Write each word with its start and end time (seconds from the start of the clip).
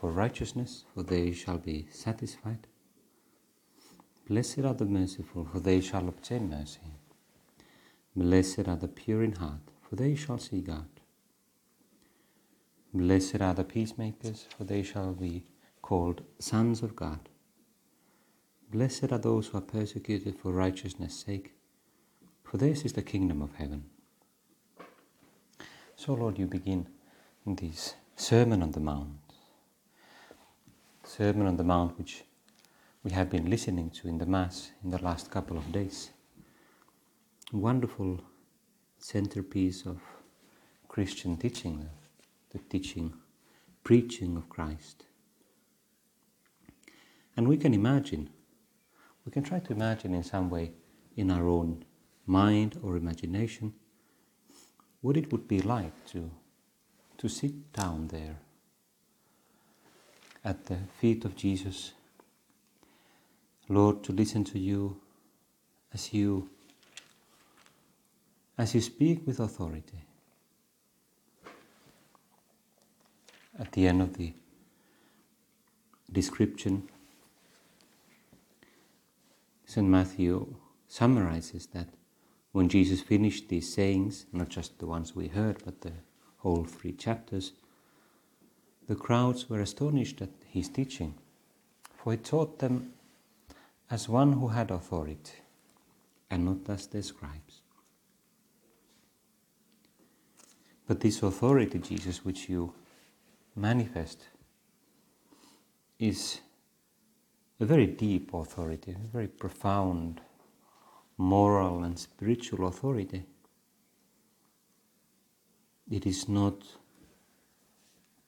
for 0.00 0.10
righteousness, 0.10 0.84
for 0.94 1.02
they 1.02 1.30
shall 1.30 1.58
be 1.58 1.86
satisfied. 1.90 2.66
Blessed 4.26 4.60
are 4.60 4.72
the 4.72 4.86
merciful, 4.86 5.44
for 5.52 5.60
they 5.60 5.82
shall 5.82 6.08
obtain 6.08 6.48
mercy. 6.48 6.94
Blessed 8.16 8.66
are 8.66 8.76
the 8.76 8.88
pure 8.88 9.22
in 9.22 9.32
heart, 9.32 9.60
for 9.82 9.96
they 9.96 10.14
shall 10.14 10.38
see 10.38 10.62
God. 10.62 10.88
Blessed 12.94 13.42
are 13.42 13.52
the 13.52 13.62
peacemakers, 13.62 14.46
for 14.56 14.64
they 14.64 14.82
shall 14.82 15.12
be 15.12 15.44
called 15.82 16.22
sons 16.38 16.82
of 16.82 16.96
God. 16.96 17.28
Blessed 18.70 19.12
are 19.12 19.18
those 19.18 19.48
who 19.48 19.58
are 19.58 19.72
persecuted 19.76 20.34
for 20.38 20.50
righteousness' 20.52 21.14
sake, 21.14 21.52
for 22.42 22.56
this 22.56 22.86
is 22.86 22.94
the 22.94 23.02
kingdom 23.02 23.42
of 23.42 23.54
heaven. 23.56 23.84
So, 25.94 26.14
Lord, 26.14 26.38
you 26.38 26.46
begin 26.46 26.86
this 27.44 27.96
Sermon 28.16 28.62
on 28.62 28.70
the 28.70 28.80
Mount 28.80 29.29
Sermon 31.10 31.48
on 31.48 31.56
the 31.56 31.64
Mount, 31.64 31.98
which 31.98 32.22
we 33.02 33.10
have 33.10 33.28
been 33.28 33.50
listening 33.50 33.90
to 33.90 34.06
in 34.06 34.18
the 34.18 34.26
Mass 34.26 34.70
in 34.84 34.90
the 34.90 35.02
last 35.02 35.28
couple 35.28 35.56
of 35.58 35.72
days. 35.72 36.10
Wonderful 37.52 38.20
centerpiece 38.96 39.86
of 39.86 39.98
Christian 40.86 41.36
teaching, 41.36 41.88
the 42.50 42.60
teaching, 42.60 43.12
preaching 43.82 44.36
of 44.36 44.48
Christ. 44.48 45.06
And 47.36 47.48
we 47.48 47.56
can 47.56 47.74
imagine, 47.74 48.30
we 49.24 49.32
can 49.32 49.42
try 49.42 49.58
to 49.58 49.72
imagine 49.72 50.14
in 50.14 50.22
some 50.22 50.48
way 50.48 50.70
in 51.16 51.32
our 51.32 51.48
own 51.48 51.84
mind 52.24 52.78
or 52.84 52.96
imagination 52.96 53.74
what 55.00 55.16
it 55.16 55.32
would 55.32 55.48
be 55.48 55.60
like 55.60 56.04
to, 56.12 56.30
to 57.18 57.28
sit 57.28 57.72
down 57.72 58.06
there 58.12 58.38
at 60.44 60.66
the 60.66 60.78
feet 61.00 61.24
of 61.24 61.36
Jesus. 61.36 61.92
Lord, 63.68 64.02
to 64.04 64.12
listen 64.12 64.44
to 64.44 64.58
you 64.58 65.00
as 65.92 66.12
you 66.12 66.48
as 68.58 68.74
you 68.74 68.80
speak 68.80 69.26
with 69.26 69.40
authority. 69.40 70.04
At 73.58 73.72
the 73.72 73.86
end 73.86 74.02
of 74.02 74.18
the 74.18 74.34
description, 76.12 76.88
St. 79.64 79.86
Matthew 79.86 80.56
summarizes 80.88 81.66
that 81.68 81.88
when 82.52 82.68
Jesus 82.68 83.00
finished 83.00 83.48
these 83.48 83.72
sayings, 83.72 84.26
not 84.32 84.48
just 84.48 84.78
the 84.78 84.86
ones 84.86 85.14
we 85.14 85.28
heard, 85.28 85.62
but 85.64 85.80
the 85.80 85.92
whole 86.38 86.64
three 86.64 86.92
chapters, 86.92 87.52
the 88.86 88.94
crowds 88.94 89.48
were 89.48 89.60
astonished 89.60 90.20
at 90.22 90.30
his 90.46 90.68
teaching, 90.68 91.14
for 91.96 92.12
he 92.12 92.18
taught 92.18 92.58
them 92.58 92.92
as 93.90 94.08
one 94.08 94.32
who 94.32 94.48
had 94.48 94.70
authority, 94.70 95.34
and 96.30 96.44
not 96.44 96.68
as 96.68 96.86
the 96.86 97.02
scribes. 97.02 97.60
But 100.86 101.00
this 101.00 101.22
authority, 101.22 101.78
Jesus, 101.78 102.24
which 102.24 102.48
you 102.48 102.72
manifest, 103.54 104.26
is 105.98 106.40
a 107.60 107.64
very 107.64 107.86
deep 107.86 108.32
authority, 108.32 108.92
a 108.92 109.08
very 109.08 109.28
profound 109.28 110.20
moral 111.18 111.84
and 111.84 111.98
spiritual 111.98 112.66
authority. 112.66 113.22
It 115.90 116.06
is 116.06 116.28
not 116.28 116.64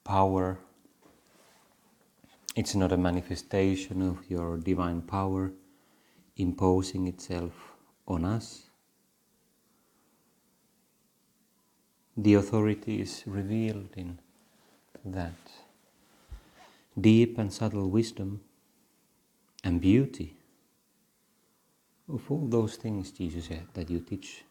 power. 0.03 0.59
It's 2.55 2.75
not 2.75 2.91
a 2.91 2.97
manifestation 2.97 4.01
of 4.01 4.29
your 4.29 4.57
divine 4.57 5.01
power 5.01 5.51
imposing 6.37 7.07
itself 7.07 7.53
on 8.07 8.25
us. 8.25 8.63
The 12.15 12.35
authority 12.35 13.01
is 13.01 13.23
revealed 13.25 13.89
in 13.95 14.19
that 15.03 15.33
deep 16.99 17.37
and 17.39 17.51
subtle 17.51 17.89
wisdom 17.89 18.41
and 19.63 19.81
beauty 19.81 20.37
of 22.07 22.29
all 22.29 22.45
those 22.47 22.75
things, 22.75 23.11
Jesus 23.11 23.45
said, 23.45 23.67
that 23.73 23.89
you 23.89 23.99
teach. 23.99 24.43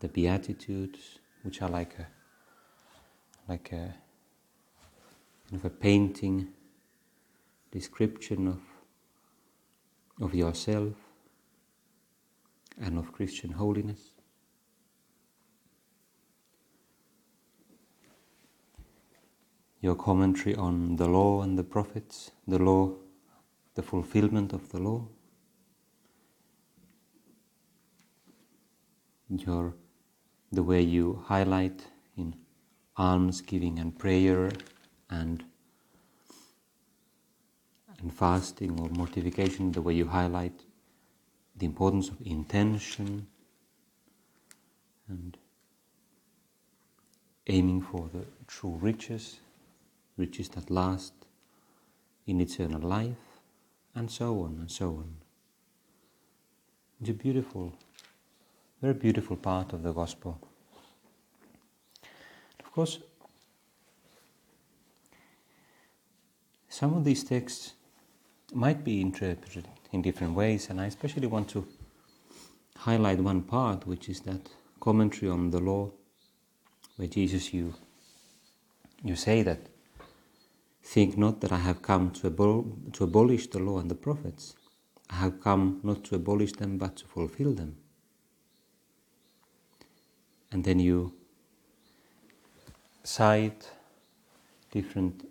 The 0.00 0.08
Beatitudes, 0.08 1.18
which 1.42 1.62
are 1.62 1.70
like 1.70 1.98
a 1.98 2.06
like 3.48 3.72
a 3.72 3.94
kind 5.48 5.54
of 5.54 5.64
a 5.64 5.70
painting 5.70 6.48
description 7.70 8.48
of 8.48 8.60
of 10.20 10.34
yourself 10.34 10.94
and 12.80 12.98
of 12.98 13.12
Christian 13.12 13.52
holiness. 13.52 14.10
Your 19.80 19.94
commentary 19.94 20.54
on 20.54 20.96
the 20.96 21.06
law 21.06 21.42
and 21.42 21.58
the 21.58 21.62
prophets, 21.62 22.32
the 22.48 22.58
law, 22.58 22.92
the 23.74 23.82
fulfillment 23.82 24.52
of 24.52 24.70
the 24.72 24.78
law. 24.78 25.06
Your 29.28 29.74
the 30.50 30.62
way 30.62 30.80
you 30.80 31.22
highlight 31.26 31.88
in 32.16 32.34
almsgiving 32.98 33.78
and 33.78 33.98
prayer 33.98 34.50
and 35.10 35.44
and 37.98 38.12
fasting 38.12 38.78
or 38.78 38.88
mortification, 38.90 39.72
the 39.72 39.80
way 39.80 39.94
you 39.94 40.06
highlight 40.06 40.64
the 41.56 41.64
importance 41.64 42.08
of 42.08 42.20
intention 42.24 43.26
and 45.08 45.38
aiming 47.46 47.80
for 47.80 48.08
the 48.12 48.24
true 48.46 48.76
riches, 48.82 49.38
riches 50.16 50.48
that 50.50 50.70
last 50.70 51.14
in 52.26 52.40
eternal 52.40 52.80
life, 52.80 53.40
and 53.94 54.10
so 54.10 54.42
on 54.42 54.58
and 54.60 54.70
so 54.70 54.88
on. 54.88 55.16
It's 57.00 57.10
a 57.10 57.14
beautiful, 57.14 57.72
very 58.82 58.94
beautiful 58.94 59.36
part 59.36 59.72
of 59.72 59.82
the 59.82 59.92
gospel 59.92 60.38
course, 62.76 63.00
some 66.68 66.94
of 66.94 67.04
these 67.04 67.24
texts 67.24 67.74
might 68.54 68.84
be 68.84 69.00
interpreted 69.00 69.66
in 69.92 70.02
different 70.02 70.34
ways, 70.34 70.70
and 70.70 70.80
I 70.80 70.86
especially 70.86 71.26
want 71.26 71.48
to 71.50 71.66
highlight 72.76 73.20
one 73.20 73.42
part, 73.42 73.86
which 73.86 74.08
is 74.08 74.20
that 74.20 74.48
commentary 74.80 75.30
on 75.32 75.50
the 75.50 75.60
law, 75.60 75.90
where 76.96 77.08
Jesus, 77.08 77.54
you, 77.54 77.74
you 79.02 79.16
say 79.16 79.42
that, 79.42 79.60
think 80.84 81.18
not 81.18 81.40
that 81.40 81.52
I 81.52 81.58
have 81.58 81.82
come 81.82 82.12
to, 82.12 82.30
abol- 82.30 82.92
to 82.92 83.04
abolish 83.04 83.48
the 83.48 83.58
law 83.58 83.78
and 83.80 83.90
the 83.90 83.96
prophets. 83.96 84.54
I 85.10 85.16
have 85.16 85.40
come 85.40 85.80
not 85.82 86.04
to 86.04 86.16
abolish 86.16 86.52
them, 86.52 86.78
but 86.78 86.96
to 86.96 87.06
fulfill 87.06 87.54
them. 87.54 87.76
and 90.52 90.64
then 90.64 90.78
you 90.80 91.14
cite 93.06 93.70
different 94.72 95.24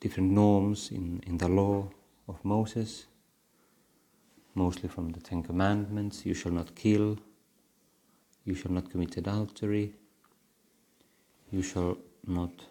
different 0.00 0.30
norms 0.30 0.90
in, 0.92 1.20
in 1.26 1.38
the 1.38 1.48
law 1.48 1.88
of 2.28 2.44
Moses, 2.44 3.06
mostly 4.54 4.88
from 4.88 5.10
the 5.10 5.20
Ten 5.20 5.42
Commandments. 5.42 6.24
You 6.24 6.34
shall 6.34 6.52
not 6.52 6.76
kill, 6.76 7.18
you 8.44 8.54
shall 8.54 8.70
not 8.70 8.90
commit 8.90 9.16
adultery, 9.16 9.94
you 11.50 11.62
shall 11.62 11.96
not 12.26 12.66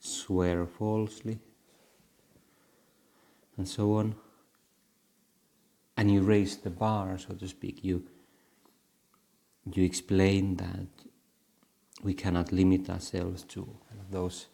swear 0.00 0.66
falsely, 0.66 1.38
and 3.56 3.68
so 3.68 3.94
on. 3.94 4.16
And 5.98 6.10
you 6.10 6.22
raise 6.22 6.56
the 6.56 6.70
bar, 6.70 7.16
so 7.18 7.34
to 7.34 7.46
speak. 7.46 7.84
You 7.84 8.02
you 9.72 9.84
explain 9.84 10.56
that 10.56 11.05
we 12.06 12.14
cannot 12.14 12.52
limit 12.52 12.88
ourselves 12.88 13.42
to 13.42 13.68
those 14.12 14.46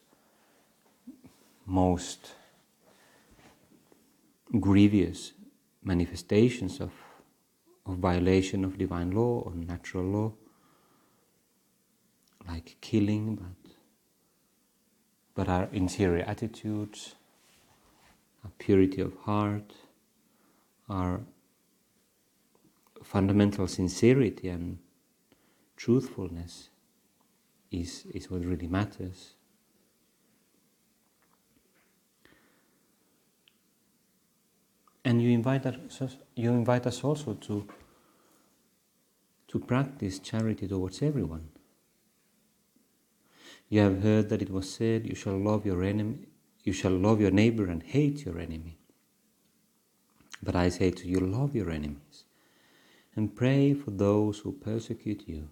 most 1.66 2.32
grievous 4.58 5.34
manifestations 5.84 6.81
of, 6.81 6.93
of 7.84 7.99
violation 7.99 8.64
of 8.64 8.78
divine 8.78 9.10
law 9.10 9.43
or 9.44 9.54
natural 9.54 10.02
law, 10.02 10.32
like 12.49 12.78
killing, 12.81 13.34
but, 13.34 13.72
but 15.34 15.48
our 15.50 15.69
interior 15.75 16.25
attitudes, 16.26 17.16
our 18.44 18.50
purity 18.58 19.02
of 19.02 19.14
heart, 19.26 19.75
our 20.88 21.20
fundamental 23.02 23.69
sincerity 23.69 24.48
and 24.48 24.78
truthfulness 25.76 26.70
is, 27.72 28.04
is 28.14 28.30
what 28.30 28.44
really 28.44 28.69
matters. 28.69 29.34
And 35.04 35.20
you 35.20 35.30
invite 35.30 35.66
us, 35.66 36.16
you 36.36 36.50
invite 36.50 36.86
us 36.86 37.02
also 37.02 37.34
to, 37.34 37.66
to 39.48 39.58
practice 39.58 40.20
charity 40.20 40.69
towards 40.69 41.02
everyone. 41.02 41.48
You 43.69 43.80
have 43.80 44.02
heard 44.02 44.28
that 44.28 44.42
it 44.42 44.50
was 44.50 44.72
said, 44.72 45.08
You 45.08 45.14
shall 45.14 45.36
love 45.36 45.66
your 45.66 45.82
enemy, 45.82 46.26
you 46.62 46.72
shall 46.72 46.92
love 46.92 47.20
your 47.20 47.30
neighbor 47.30 47.66
and 47.66 47.82
hate 47.82 48.24
your 48.24 48.38
enemy. 48.38 48.78
But 50.42 50.56
I 50.56 50.69
say 50.69 50.90
to 50.90 51.08
you, 51.08 51.20
love 51.20 51.54
your 51.54 51.70
enemies 51.70 52.24
and 53.14 53.34
pray 53.34 53.74
for 53.74 53.90
those 53.90 54.38
who 54.38 54.52
persecute 54.52 55.24
you, 55.26 55.48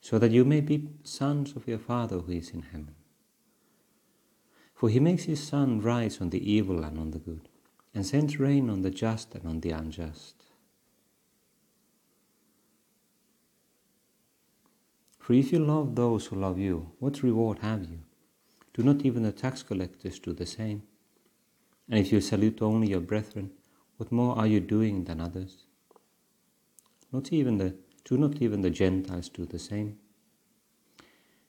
so 0.00 0.18
that 0.18 0.30
you 0.30 0.44
may 0.44 0.60
be 0.60 0.88
sons 1.02 1.54
of 1.54 1.68
your 1.68 1.78
Father 1.78 2.18
who 2.18 2.32
is 2.32 2.50
in 2.50 2.62
heaven. 2.62 2.94
For 4.74 4.88
he 4.88 4.98
makes 4.98 5.24
his 5.24 5.42
sun 5.42 5.80
rise 5.80 6.20
on 6.20 6.30
the 6.30 6.50
evil 6.50 6.82
and 6.84 6.98
on 6.98 7.10
the 7.10 7.18
good 7.18 7.48
and 7.94 8.06
sends 8.06 8.38
rain 8.38 8.70
on 8.70 8.82
the 8.82 8.90
just 8.90 9.34
and 9.34 9.46
on 9.46 9.60
the 9.60 9.70
unjust. 9.70 10.36
For 15.18 15.34
if 15.34 15.52
you 15.52 15.58
love 15.58 15.94
those 15.94 16.26
who 16.26 16.36
love 16.36 16.58
you, 16.58 16.92
what 16.98 17.22
reward 17.22 17.58
have 17.58 17.82
you? 17.82 18.00
Do 18.72 18.82
not 18.82 19.04
even 19.04 19.22
the 19.22 19.32
tax 19.32 19.62
collectors 19.62 20.18
do 20.18 20.32
the 20.32 20.46
same? 20.46 20.82
And 21.88 21.98
if 21.98 22.10
you 22.10 22.20
salute 22.20 22.62
only 22.62 22.88
your 22.88 23.00
brethren, 23.00 23.50
what 23.96 24.10
more 24.10 24.36
are 24.38 24.46
you 24.46 24.60
doing 24.60 25.04
than 25.04 25.20
others? 25.20 25.66
Not 27.12 27.32
even 27.32 27.58
the 27.58 27.74
do 28.04 28.16
not 28.16 28.40
even 28.40 28.62
the 28.62 28.70
Gentiles 28.70 29.28
do 29.28 29.44
the 29.44 29.58
same? 29.58 29.98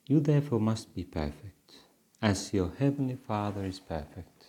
You 0.08 0.20
therefore 0.20 0.60
must 0.60 0.94
be 0.94 1.04
perfect, 1.04 1.74
as 2.22 2.54
your 2.54 2.72
heavenly 2.78 3.16
Father 3.16 3.64
is 3.64 3.80
perfect. 3.80 4.48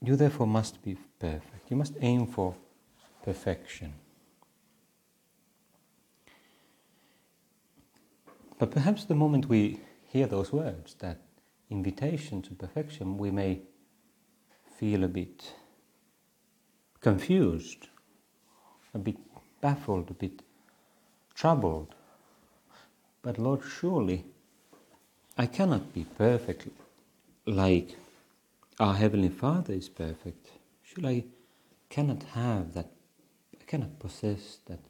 You 0.00 0.16
therefore 0.16 0.46
must 0.46 0.82
be 0.82 0.96
perfect. 1.18 1.70
You 1.70 1.76
must 1.76 1.94
aim 2.00 2.26
for 2.26 2.56
perfection. 3.22 3.94
But 8.58 8.70
perhaps 8.70 9.04
the 9.04 9.14
moment 9.14 9.48
we 9.48 9.80
hear 10.04 10.26
those 10.26 10.52
words, 10.52 10.94
that 11.00 11.22
invitation 11.70 12.42
to 12.42 12.54
perfection, 12.54 13.18
we 13.18 13.30
may 13.30 13.62
feel 14.76 15.04
a 15.04 15.08
bit 15.08 15.54
confused, 17.00 17.88
a 18.94 18.98
bit 18.98 19.16
baffled, 19.62 20.10
a 20.10 20.14
bit 20.14 20.42
troubled. 21.34 21.94
But 23.22 23.38
Lord, 23.38 23.62
surely 23.64 24.26
I 25.38 25.46
cannot 25.46 25.94
be 25.94 26.04
perfect 26.04 26.68
like 27.46 27.96
our 28.78 28.94
Heavenly 28.94 29.30
Father 29.30 29.72
is 29.72 29.88
perfect. 29.88 30.48
Should 30.82 31.06
I 31.06 31.24
cannot 31.88 32.22
have 32.34 32.74
that, 32.74 32.90
I 33.58 33.64
cannot 33.64 33.98
possess 33.98 34.58
that 34.66 34.80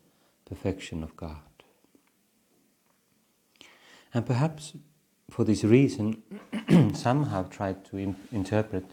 perfection 0.45 1.05
of 1.05 1.15
God. 1.17 1.39
And 4.15 4.27
perhaps 4.27 4.73
for 5.31 5.45
this 5.45 5.65
reason, 5.65 6.23
some 6.95 7.27
have 7.27 7.51
tried 7.51 7.85
to 7.87 7.99
in- 7.99 8.17
interpret 8.33 8.85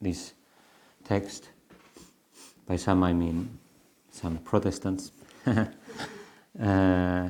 this 0.00 0.32
text. 1.04 1.50
By 2.66 2.76
some, 2.76 3.02
I 3.02 3.12
mean 3.12 3.58
some 4.14 4.38
Protestants, 4.38 5.10
uh, 5.46 7.28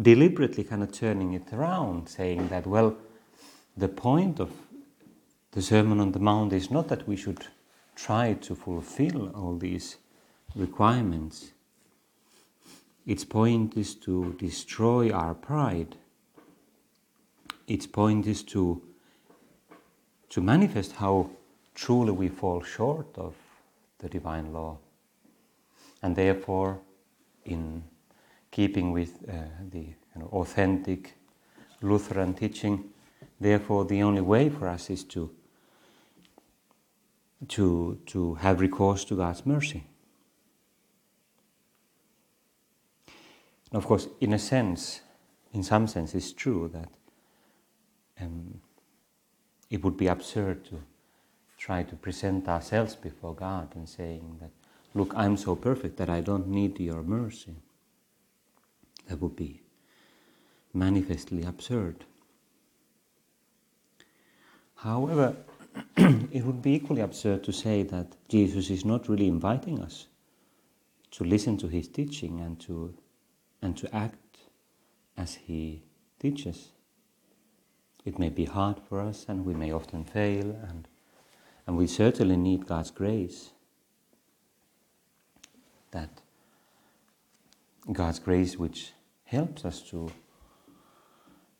deliberately 0.00 0.64
kind 0.64 0.82
of 0.82 0.92
turning 0.92 1.32
it 1.32 1.50
around, 1.52 2.08
saying 2.08 2.48
that, 2.48 2.66
well, 2.66 2.94
the 3.76 3.88
point 3.88 4.38
of 4.38 4.52
the 5.52 5.62
Sermon 5.62 5.98
on 5.98 6.12
the 6.12 6.18
Mount 6.18 6.52
is 6.52 6.70
not 6.70 6.88
that 6.88 7.08
we 7.08 7.16
should 7.16 7.46
try 7.94 8.34
to 8.34 8.54
fulfill 8.54 9.30
all 9.30 9.56
these 9.56 9.96
requirements. 10.54 11.52
Its 13.06 13.24
point 13.24 13.76
is 13.76 13.94
to 13.94 14.34
destroy 14.38 15.10
our 15.10 15.32
pride. 15.32 15.96
Its 17.66 17.86
point 17.86 18.26
is 18.26 18.42
to, 18.42 18.82
to 20.28 20.40
manifest 20.42 20.92
how 20.92 21.30
truly 21.74 22.12
we 22.12 22.28
fall 22.28 22.62
short 22.62 23.06
of 23.16 23.34
the 23.98 24.08
divine 24.08 24.52
law. 24.52 24.76
And 26.06 26.14
therefore, 26.14 26.78
in 27.44 27.82
keeping 28.52 28.92
with 28.92 29.28
uh, 29.28 29.32
the 29.72 29.80
you 29.80 29.94
know, 30.14 30.26
authentic 30.26 31.14
Lutheran 31.82 32.32
teaching, 32.32 32.90
therefore, 33.40 33.84
the 33.84 34.04
only 34.04 34.20
way 34.20 34.48
for 34.48 34.68
us 34.68 34.88
is 34.88 35.02
to 35.02 35.32
to, 37.48 37.98
to 38.06 38.34
have 38.34 38.60
recourse 38.60 39.04
to 39.06 39.16
God's 39.16 39.44
mercy. 39.44 39.82
And 43.72 43.78
of 43.82 43.84
course, 43.84 44.06
in 44.20 44.32
a 44.32 44.38
sense, 44.38 45.00
in 45.52 45.64
some 45.64 45.88
sense, 45.88 46.14
it's 46.14 46.32
true 46.32 46.70
that 46.72 46.88
um, 48.20 48.60
it 49.70 49.82
would 49.82 49.96
be 49.96 50.06
absurd 50.06 50.64
to 50.66 50.80
try 51.58 51.82
to 51.82 51.96
present 51.96 52.46
ourselves 52.46 52.94
before 52.94 53.34
God 53.34 53.74
and 53.74 53.88
saying 53.88 54.36
that, 54.40 54.52
look, 54.96 55.12
I'm 55.14 55.36
so 55.36 55.54
perfect 55.54 55.96
that 55.98 56.08
I 56.08 56.20
don't 56.20 56.48
need 56.48 56.80
your 56.80 57.02
mercy. 57.02 57.56
That 59.08 59.20
would 59.20 59.36
be 59.36 59.60
manifestly 60.72 61.42
absurd. 61.44 62.04
However, 64.76 65.36
it 65.96 66.44
would 66.44 66.62
be 66.62 66.74
equally 66.74 67.02
absurd 67.02 67.44
to 67.44 67.52
say 67.52 67.82
that 67.84 68.16
Jesus 68.28 68.70
is 68.70 68.84
not 68.84 69.08
really 69.08 69.28
inviting 69.28 69.80
us 69.80 70.06
to 71.12 71.24
listen 71.24 71.56
to 71.58 71.68
his 71.68 71.88
teaching 71.88 72.40
and 72.40 72.58
to, 72.60 72.94
and 73.62 73.76
to 73.76 73.94
act 73.94 74.38
as 75.16 75.34
he 75.34 75.82
teaches. 76.20 76.70
It 78.04 78.18
may 78.18 78.28
be 78.28 78.44
hard 78.44 78.80
for 78.88 79.00
us 79.00 79.26
and 79.28 79.44
we 79.44 79.54
may 79.54 79.72
often 79.72 80.04
fail, 80.04 80.50
and, 80.68 80.86
and 81.66 81.76
we 81.76 81.86
certainly 81.86 82.36
need 82.36 82.66
God's 82.66 82.90
grace. 82.90 83.50
That 85.96 86.20
God's 87.90 88.18
grace 88.18 88.58
which 88.58 88.92
helps 89.24 89.64
us 89.64 89.80
to 89.90 90.10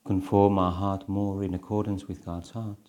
conform 0.05 0.59
our 0.59 0.73
heart 0.73 1.09
more 1.09 1.43
in 1.43 1.55
accordance 1.55 2.07
with 2.07 2.23
God's 2.23 2.51
heart. 2.51 2.87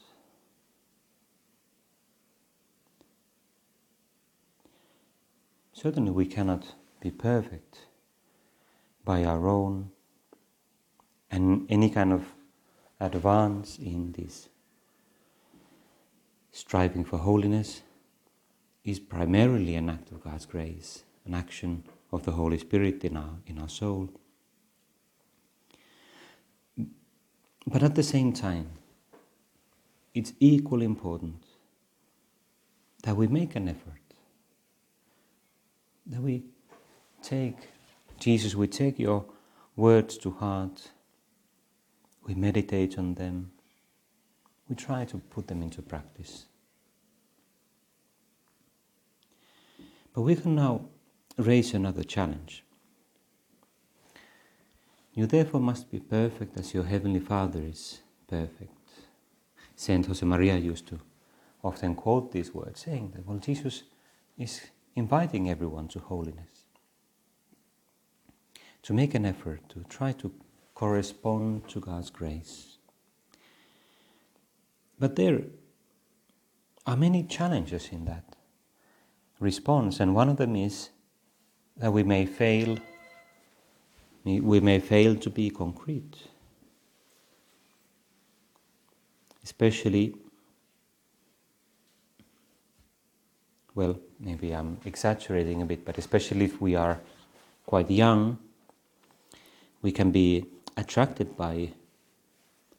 Certainly, 5.72 6.12
we 6.12 6.26
cannot 6.26 6.76
be 7.00 7.12
perfect 7.12 7.88
by 9.06 9.24
our 9.24 9.48
own, 9.48 9.92
and 11.32 11.66
any 11.70 11.90
kind 11.90 12.12
of 12.12 12.26
advance 13.00 13.78
in 13.78 14.12
this 14.12 14.50
striving 16.52 17.06
for 17.06 17.20
holiness 17.20 17.84
is 18.84 19.00
primarily 19.00 19.76
an 19.76 19.90
act 19.90 20.12
of 20.12 20.22
God's 20.22 20.46
grace, 20.46 21.04
an 21.28 21.34
action 21.34 21.84
of 22.12 22.24
the 22.24 22.32
Holy 22.32 22.58
Spirit 22.58 23.04
in 23.04 23.18
our, 23.18 23.36
in 23.46 23.60
our 23.60 23.70
soul. 23.70 24.10
But 27.68 27.84
at 27.84 27.96
the 27.96 28.04
same 28.04 28.32
time, 28.32 28.70
it's 30.14 30.34
equally 30.40 30.86
important 30.86 31.44
that 33.04 33.16
we 33.16 33.28
make 33.28 33.56
an 33.56 33.68
effort, 33.68 34.02
that 36.06 36.22
we 36.22 36.44
take, 37.22 37.58
Jesus, 38.20 38.56
we 38.56 38.68
take 38.68 38.98
your 38.98 39.26
words 39.76 40.18
to 40.20 40.32
heart, 40.32 40.92
we 42.26 42.36
meditate 42.36 42.98
on 42.98 43.16
them, 43.16 43.52
we 44.70 44.76
try 44.76 45.06
to 45.06 45.18
put 45.18 45.48
them 45.48 45.62
into 45.62 45.82
practice. 45.82 46.46
But 50.14 50.22
we 50.22 50.36
can 50.36 50.56
now 50.56 50.86
raise 51.38 51.74
another 51.74 52.04
challenge. 52.04 52.64
You 55.14 55.26
therefore 55.26 55.62
must 55.62 55.90
be 55.92 56.00
perfect 56.00 56.58
as 56.58 56.74
your 56.74 56.84
heavenly 56.84 57.20
Father 57.20 57.62
is 57.62 58.02
perfect. 58.28 58.72
Saint 59.76 60.08
Josemaria 60.08 60.62
used 60.62 60.88
to 60.88 61.00
often 61.64 61.96
quote 61.96 62.32
these 62.32 62.54
words, 62.54 62.82
saying 62.82 63.12
that, 63.16 63.26
well, 63.26 63.38
Jesus 63.38 63.84
is 64.38 64.62
inviting 64.96 65.50
everyone 65.50 65.88
to 65.90 66.00
holiness. 66.00 66.66
To 68.84 68.94
make 68.94 69.16
an 69.16 69.26
effort 69.26 69.68
to 69.70 69.84
try 69.90 70.12
to 70.14 70.32
correspond 70.74 71.68
to 71.70 71.80
God's 71.80 72.10
grace. 72.10 72.78
But 75.00 75.16
there 75.16 75.42
are 76.86 76.96
many 76.96 77.24
challenges 77.24 77.90
in 77.92 78.06
that 78.06 78.36
response, 79.40 80.00
and 80.00 80.16
one 80.16 80.30
of 80.30 80.38
them 80.38 80.56
is 80.56 80.90
that 81.80 81.92
we 81.92 82.04
may 82.04 82.26
fail 82.26 82.78
we 84.24 84.60
may 84.60 84.80
fail 84.80 85.16
to 85.16 85.30
be 85.30 85.50
concrete 85.50 86.16
especially 89.44 90.16
well 93.74 93.98
maybe 94.20 94.52
i'm 94.54 94.78
exaggerating 94.86 95.62
a 95.62 95.66
bit 95.66 95.86
but 95.86 95.98
especially 95.98 96.46
if 96.46 96.60
we 96.60 96.76
are 96.76 97.00
quite 97.66 97.90
young 97.90 98.38
we 99.82 99.92
can 99.92 100.12
be 100.12 100.46
attracted 100.76 101.38
by 101.38 101.72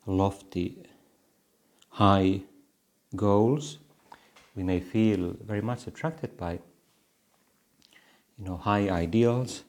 lofty 0.06 0.76
high 1.90 2.40
goals. 3.16 3.78
We 4.54 4.62
may 4.62 4.80
feel 4.80 5.34
very 5.44 5.62
much 5.62 5.86
attracted 5.86 6.36
by 6.36 6.60
you 8.38 8.44
know 8.44 8.56
high 8.56 8.88
ideals. 8.88 9.64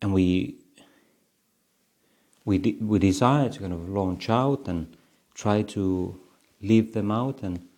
And 0.00 0.12
we 0.12 0.56
we 2.44 2.58
de- 2.58 2.78
we 2.80 2.98
desire 2.98 3.48
to 3.48 3.60
kind 3.60 3.72
of 3.72 3.88
launch 3.88 4.28
out 4.30 4.68
and 4.68 4.96
try 5.34 5.62
to 5.62 6.18
live 6.60 6.92
them 6.92 7.10
out 7.10 7.42
and 7.42 7.68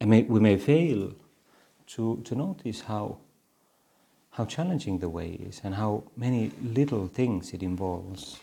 and 0.00 0.10
may, 0.10 0.22
we 0.22 0.40
may 0.40 0.56
fail 0.56 1.12
to 1.86 2.22
to 2.24 2.34
notice 2.34 2.80
how 2.82 3.18
how 4.32 4.44
challenging 4.44 4.98
the 5.00 5.08
way 5.08 5.32
is 5.32 5.60
and 5.64 5.74
how 5.74 6.04
many 6.16 6.50
little 6.62 7.08
things 7.08 7.52
it 7.52 7.62
involves. 7.62 8.40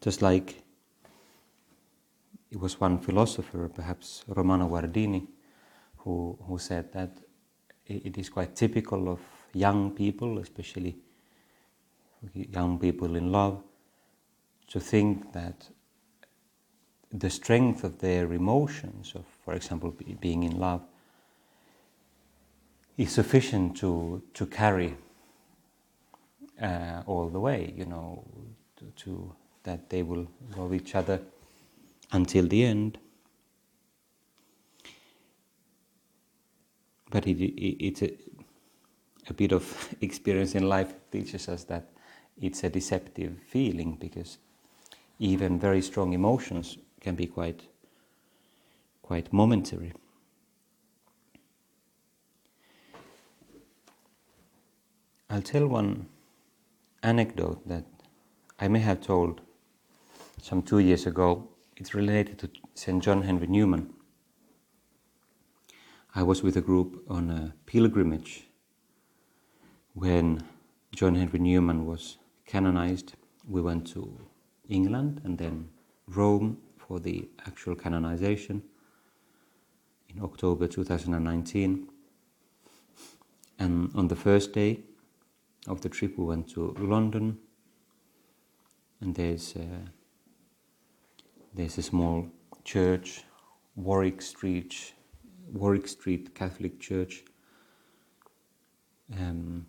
Just 0.00 0.22
like 0.22 0.61
it 2.52 2.60
was 2.60 2.78
one 2.78 2.98
philosopher, 2.98 3.70
perhaps 3.70 4.24
Romano 4.28 4.68
Guardini, 4.68 5.26
who, 5.96 6.38
who 6.46 6.58
said 6.58 6.92
that 6.92 7.16
it 7.86 8.18
is 8.18 8.28
quite 8.28 8.54
typical 8.54 9.08
of 9.08 9.20
young 9.54 9.90
people, 9.92 10.38
especially 10.38 10.96
young 12.34 12.78
people 12.78 13.16
in 13.16 13.32
love, 13.32 13.62
to 14.68 14.78
think 14.80 15.32
that 15.32 15.66
the 17.10 17.30
strength 17.30 17.84
of 17.84 17.98
their 17.98 18.30
emotions, 18.34 19.12
of, 19.14 19.24
for 19.44 19.54
example, 19.54 19.94
being 20.20 20.42
in 20.42 20.58
love, 20.58 20.82
is 22.98 23.12
sufficient 23.12 23.78
to, 23.78 24.22
to 24.34 24.44
carry 24.44 24.94
uh, 26.60 27.02
all 27.06 27.30
the 27.30 27.40
way, 27.40 27.72
you 27.74 27.86
know, 27.86 28.22
to, 28.76 28.84
to 28.96 29.34
that 29.62 29.88
they 29.88 30.02
will 30.02 30.28
love 30.54 30.74
each 30.74 30.94
other 30.94 31.18
until 32.12 32.46
the 32.46 32.64
end. 32.64 32.98
But 37.10 37.26
it, 37.26 37.42
it, 37.42 37.84
it's 37.84 38.02
a, 38.02 38.12
a 39.28 39.34
bit 39.34 39.52
of 39.52 39.94
experience 40.00 40.54
in 40.54 40.68
life 40.68 40.94
teaches 41.10 41.48
us 41.48 41.64
that 41.64 41.90
it's 42.40 42.64
a 42.64 42.70
deceptive 42.70 43.38
feeling 43.48 43.96
because 44.00 44.38
even 45.18 45.58
very 45.58 45.82
strong 45.82 46.12
emotions 46.12 46.78
can 47.00 47.14
be 47.14 47.26
quite 47.26 47.62
quite 49.02 49.32
momentary. 49.32 49.92
I'll 55.28 55.42
tell 55.42 55.66
one 55.66 56.06
anecdote 57.02 57.66
that 57.68 57.84
I 58.60 58.68
may 58.68 58.78
have 58.80 59.00
told 59.00 59.40
some 60.40 60.62
two 60.62 60.78
years 60.78 61.06
ago. 61.06 61.48
It's 61.82 61.94
related 61.94 62.38
to 62.38 62.50
St. 62.74 63.02
John 63.02 63.22
Henry 63.22 63.48
Newman. 63.48 63.92
I 66.14 66.22
was 66.22 66.40
with 66.40 66.56
a 66.56 66.60
group 66.60 67.04
on 67.08 67.28
a 67.28 67.54
pilgrimage 67.66 68.44
when 69.92 70.44
John 70.94 71.16
Henry 71.16 71.40
Newman 71.40 71.84
was 71.84 72.18
canonized. 72.46 73.14
We 73.48 73.62
went 73.62 73.88
to 73.94 74.16
England 74.68 75.22
and 75.24 75.36
then 75.36 75.70
Rome 76.06 76.58
for 76.78 77.00
the 77.00 77.28
actual 77.48 77.74
canonization 77.74 78.62
in 80.08 80.22
October 80.22 80.68
2019. 80.68 81.88
And 83.58 83.90
on 83.96 84.06
the 84.06 84.14
first 84.14 84.52
day 84.52 84.84
of 85.66 85.80
the 85.80 85.88
trip, 85.88 86.16
we 86.16 86.26
went 86.26 86.48
to 86.50 86.76
London, 86.78 87.38
and 89.00 89.16
there's 89.16 89.56
there's 91.54 91.78
a 91.78 91.82
small 91.82 92.26
church, 92.64 93.24
Warwick 93.76 94.22
Street, 94.22 94.94
Warwick 95.52 95.86
Street 95.86 96.34
Catholic 96.34 96.80
Church, 96.80 97.24
um, 99.18 99.66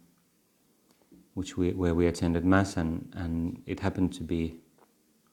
which 1.34 1.58
we, 1.58 1.72
where 1.72 1.94
we 1.94 2.08
attended 2.08 2.46
mass, 2.46 2.78
and, 2.78 3.12
and 3.16 3.62
it 3.66 3.80
happened 3.80 4.14
to 4.14 4.24
be 4.24 4.56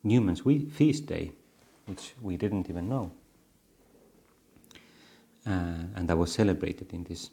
Newman's 0.02 0.40
feast 0.72 1.06
day, 1.06 1.32
which 1.86 2.14
we 2.20 2.36
didn't 2.36 2.68
even 2.68 2.88
know, 2.88 3.12
uh, 5.46 5.84
and 5.94 6.08
that 6.08 6.16
was 6.16 6.32
celebrated 6.32 6.92
in 6.92 7.04
this 7.04 7.30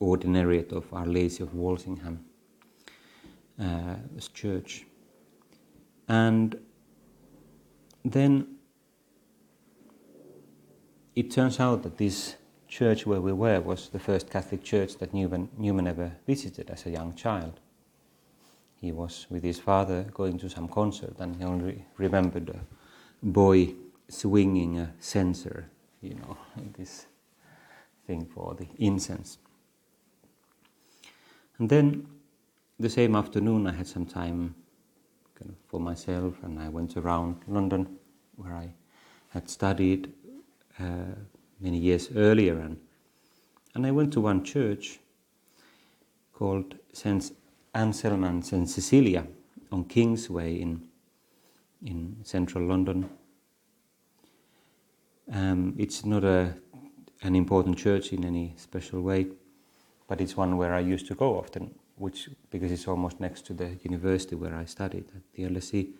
ordinariate 0.00 0.72
of 0.72 0.92
Our 0.92 1.06
Lady 1.06 1.42
of 1.42 1.54
Walsingham 1.54 2.24
uh, 3.60 3.96
church, 4.34 4.84
and 6.08 6.58
then 8.04 8.56
it 11.14 11.30
turns 11.30 11.60
out 11.60 11.82
that 11.82 11.98
this 11.98 12.36
church 12.68 13.04
where 13.04 13.20
we 13.20 13.32
were 13.32 13.60
was 13.60 13.88
the 13.88 13.98
first 13.98 14.30
Catholic 14.30 14.62
church 14.62 14.96
that 14.98 15.12
Newman, 15.12 15.48
Newman 15.58 15.86
ever 15.86 16.12
visited 16.26 16.70
as 16.70 16.86
a 16.86 16.90
young 16.90 17.14
child. 17.14 17.60
He 18.76 18.92
was 18.92 19.26
with 19.28 19.42
his 19.42 19.58
father 19.58 20.04
going 20.14 20.38
to 20.38 20.48
some 20.48 20.68
concert 20.68 21.16
and 21.18 21.36
he 21.36 21.44
only 21.44 21.84
remembered 21.98 22.48
a 22.48 22.60
boy 23.22 23.74
swinging 24.08 24.78
a 24.78 24.94
censer, 24.98 25.68
you 26.00 26.14
know, 26.14 26.38
this 26.78 27.06
thing 28.06 28.24
for 28.24 28.54
the 28.54 28.66
incense. 28.78 29.38
And 31.58 31.68
then 31.68 32.06
the 32.78 32.88
same 32.88 33.14
afternoon 33.14 33.66
I 33.66 33.72
had 33.72 33.86
some 33.86 34.06
time 34.06 34.54
kind 35.40 35.50
of 35.50 35.56
for 35.68 35.80
myself, 35.80 36.34
and 36.42 36.58
I 36.58 36.68
went 36.68 36.96
around 36.96 37.36
London 37.48 37.98
where 38.36 38.52
I 38.52 38.72
had 39.30 39.48
studied 39.48 40.12
uh, 40.78 41.14
many 41.60 41.78
years 41.78 42.10
earlier, 42.14 42.58
and 42.58 42.76
and 43.74 43.86
I 43.86 43.90
went 43.90 44.12
to 44.14 44.20
one 44.20 44.44
church 44.44 44.98
called 46.32 46.74
Saint 46.92 47.32
Anselm 47.74 48.24
and 48.24 48.44
Saint 48.44 48.68
Cecilia 48.68 49.26
on 49.72 49.84
Kingsway 49.84 50.60
in 50.60 50.88
in 51.84 52.16
central 52.24 52.66
London. 52.66 53.08
Um, 55.32 55.74
it's 55.78 56.04
not 56.04 56.24
a 56.24 56.54
an 57.22 57.34
important 57.34 57.78
church 57.78 58.12
in 58.12 58.24
any 58.24 58.54
special 58.56 59.00
way, 59.00 59.26
but 60.08 60.20
it's 60.20 60.36
one 60.36 60.56
where 60.56 60.74
I 60.74 60.80
used 60.80 61.06
to 61.06 61.14
go 61.14 61.38
often 61.38 61.79
which 62.00 62.30
because 62.50 62.72
it's 62.72 62.88
almost 62.88 63.20
next 63.20 63.44
to 63.46 63.52
the 63.52 63.78
university 63.82 64.34
where 64.34 64.54
I 64.54 64.64
studied 64.64 65.04
at 65.14 65.22
the 65.34 65.42
LSE, 65.44 65.92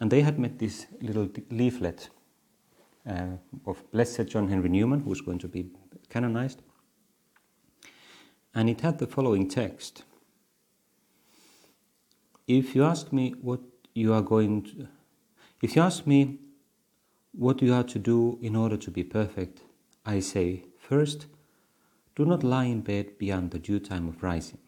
and 0.00 0.10
they 0.10 0.22
had 0.22 0.38
made 0.38 0.58
this 0.58 0.86
little 1.02 1.28
leaflet 1.50 2.08
uh, 3.06 3.36
of 3.66 3.82
Blessed 3.92 4.26
John 4.26 4.48
Henry 4.48 4.70
Newman, 4.70 5.00
who's 5.00 5.20
going 5.20 5.38
to 5.40 5.48
be 5.48 5.66
canonized. 6.08 6.62
And 8.54 8.70
it 8.70 8.80
had 8.80 8.98
the 8.98 9.06
following 9.06 9.48
text 9.48 10.04
If 12.46 12.74
you 12.74 12.84
ask 12.84 13.12
me 13.12 13.34
what 13.42 13.60
you 13.94 14.14
are 14.14 14.22
going 14.22 14.62
to, 14.62 14.88
if 15.60 15.76
you 15.76 15.82
ask 15.82 16.06
me 16.06 16.38
what 17.32 17.60
you 17.60 17.74
are 17.74 17.84
to 17.84 17.98
do 17.98 18.38
in 18.40 18.56
order 18.56 18.78
to 18.78 18.90
be 18.90 19.04
perfect, 19.04 19.60
I 20.06 20.20
say, 20.20 20.64
first, 20.78 21.26
do 22.16 22.24
not 22.24 22.42
lie 22.42 22.64
in 22.64 22.80
bed 22.80 23.18
beyond 23.18 23.50
the 23.50 23.58
due 23.58 23.78
time 23.78 24.08
of 24.08 24.22
rising. 24.22 24.58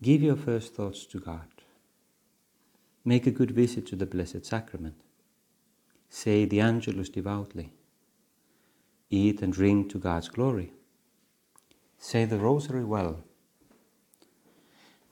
Give 0.00 0.22
your 0.22 0.36
first 0.36 0.74
thoughts 0.74 1.04
to 1.06 1.18
God. 1.18 1.48
Make 3.04 3.26
a 3.26 3.32
good 3.32 3.50
visit 3.50 3.84
to 3.88 3.96
the 3.96 4.06
Blessed 4.06 4.44
Sacrament. 4.44 4.94
Say 6.08 6.44
the 6.44 6.60
Angelus 6.60 7.08
devoutly. 7.08 7.72
Eat 9.10 9.42
and 9.42 9.52
drink 9.52 9.90
to 9.90 9.98
God's 9.98 10.28
glory. 10.28 10.72
Say 11.98 12.24
the 12.26 12.38
Rosary 12.38 12.84
well. 12.84 13.24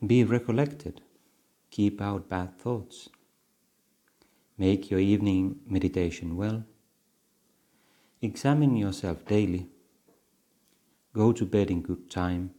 Be 0.06 0.22
recollected. 0.22 1.00
Keep 1.70 2.00
out 2.00 2.28
bad 2.28 2.56
thoughts. 2.56 3.08
Make 4.56 4.90
your 4.90 5.00
evening 5.00 5.60
meditation 5.66 6.36
well. 6.36 6.64
Examine 8.22 8.76
yourself 8.76 9.24
daily. 9.26 9.68
Go 11.12 11.32
to 11.32 11.44
bed 11.44 11.70
in 11.70 11.82
good 11.82 12.08
time. 12.08 12.50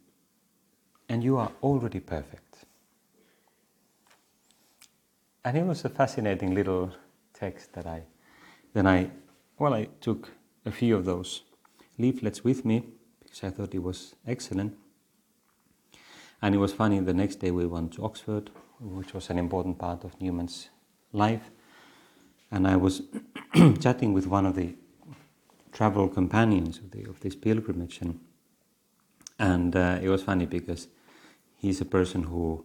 And 1.10 1.24
you 1.24 1.38
are 1.38 1.52
already 1.64 2.00
perfect. 2.00 2.66
And 5.44 5.58
it 5.58 5.66
was 5.66 5.86
a 5.86 5.90
fascinating 5.90 6.54
little 6.54 6.92
text 7.34 7.74
that 7.74 7.86
I 7.86 8.04
then 8.74 8.86
I 8.86 9.10
well 9.58 9.74
I 9.74 9.88
took 10.02 10.32
a 10.66 10.72
few 10.72 10.96
of 10.96 11.06
those 11.06 11.44
leaflets 11.98 12.44
with 12.44 12.66
me 12.66 12.84
because 13.24 13.44
I 13.44 13.50
thought 13.50 13.74
it 13.74 13.84
was 13.84 14.16
excellent. 14.28 14.76
And 16.42 16.54
it 16.54 16.60
was 16.60 16.74
funny, 16.74 17.00
the 17.00 17.14
next 17.14 17.38
day 17.38 17.52
we 17.52 17.66
went 17.66 17.94
to 17.94 18.04
Oxford, 18.04 18.52
which 18.80 19.14
was 19.14 19.30
an 19.30 19.40
important 19.40 19.80
part 19.80 20.04
of 20.04 20.20
Newman's 20.22 20.70
life. 21.12 21.50
And 22.52 22.68
I 22.68 22.76
was 22.76 23.02
chatting 23.80 24.14
with 24.14 24.28
one 24.28 24.46
of 24.46 24.56
the 24.56 24.76
travel 25.72 26.08
companions 26.08 26.78
of, 26.78 26.92
the, 26.92 27.06
of 27.06 27.20
this 27.22 27.36
pilgrimage. 27.36 28.00
And, 28.02 28.20
and 29.40 29.76
uh, 29.76 30.00
it 30.02 30.10
was 30.10 30.24
funny 30.24 30.46
because 30.46 30.88
he's 31.58 31.82
a 31.82 31.86
person 31.86 32.24
who 32.24 32.64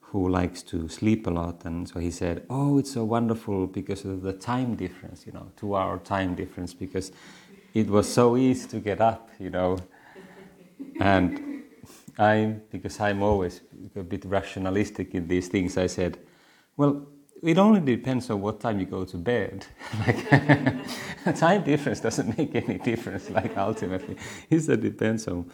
who 0.00 0.26
likes 0.26 0.62
to 0.62 0.88
sleep 0.88 1.26
a 1.26 1.30
lot. 1.30 1.64
And 1.66 1.88
so 1.88 2.00
he 2.00 2.10
said 2.10 2.44
oh 2.48 2.78
it's 2.78 2.92
so 2.92 3.04
wonderful 3.04 3.66
because 3.66 4.04
of 4.04 4.22
the 4.22 4.32
time 4.32 4.74
difference 4.74 5.26
you 5.26 5.32
know 5.32 5.50
two 5.56 5.76
hour 5.76 5.98
time 5.98 6.34
difference 6.34 6.74
because 6.74 7.12
it 7.74 7.88
was 7.88 8.12
so 8.12 8.36
easy 8.36 8.68
to 8.68 8.80
get 8.80 9.00
up 9.00 9.30
you 9.38 9.50
know. 9.50 9.78
And 11.00 11.62
i 12.18 12.56
because 12.70 12.98
i'm 13.00 13.22
always 13.22 13.60
a 13.94 14.02
bit 14.02 14.24
rationalistic 14.24 15.14
in 15.14 15.28
these 15.28 15.46
things 15.46 15.78
i 15.78 15.86
said 15.86 16.18
well 16.76 17.06
it 17.42 17.58
only 17.58 17.80
depends 17.80 18.30
on 18.30 18.40
what 18.40 18.60
time 18.60 18.80
you 18.80 18.86
go 18.86 19.04
to 19.04 19.16
bed. 19.16 19.66
Like 20.06 21.36
time 21.36 21.62
difference 21.64 22.00
doesn't 22.00 22.36
make 22.36 22.54
any 22.54 22.78
difference 22.78 23.30
like 23.30 23.56
ultimately. 23.56 24.16
It 24.50 24.80
depends 24.80 25.28
on 25.28 25.50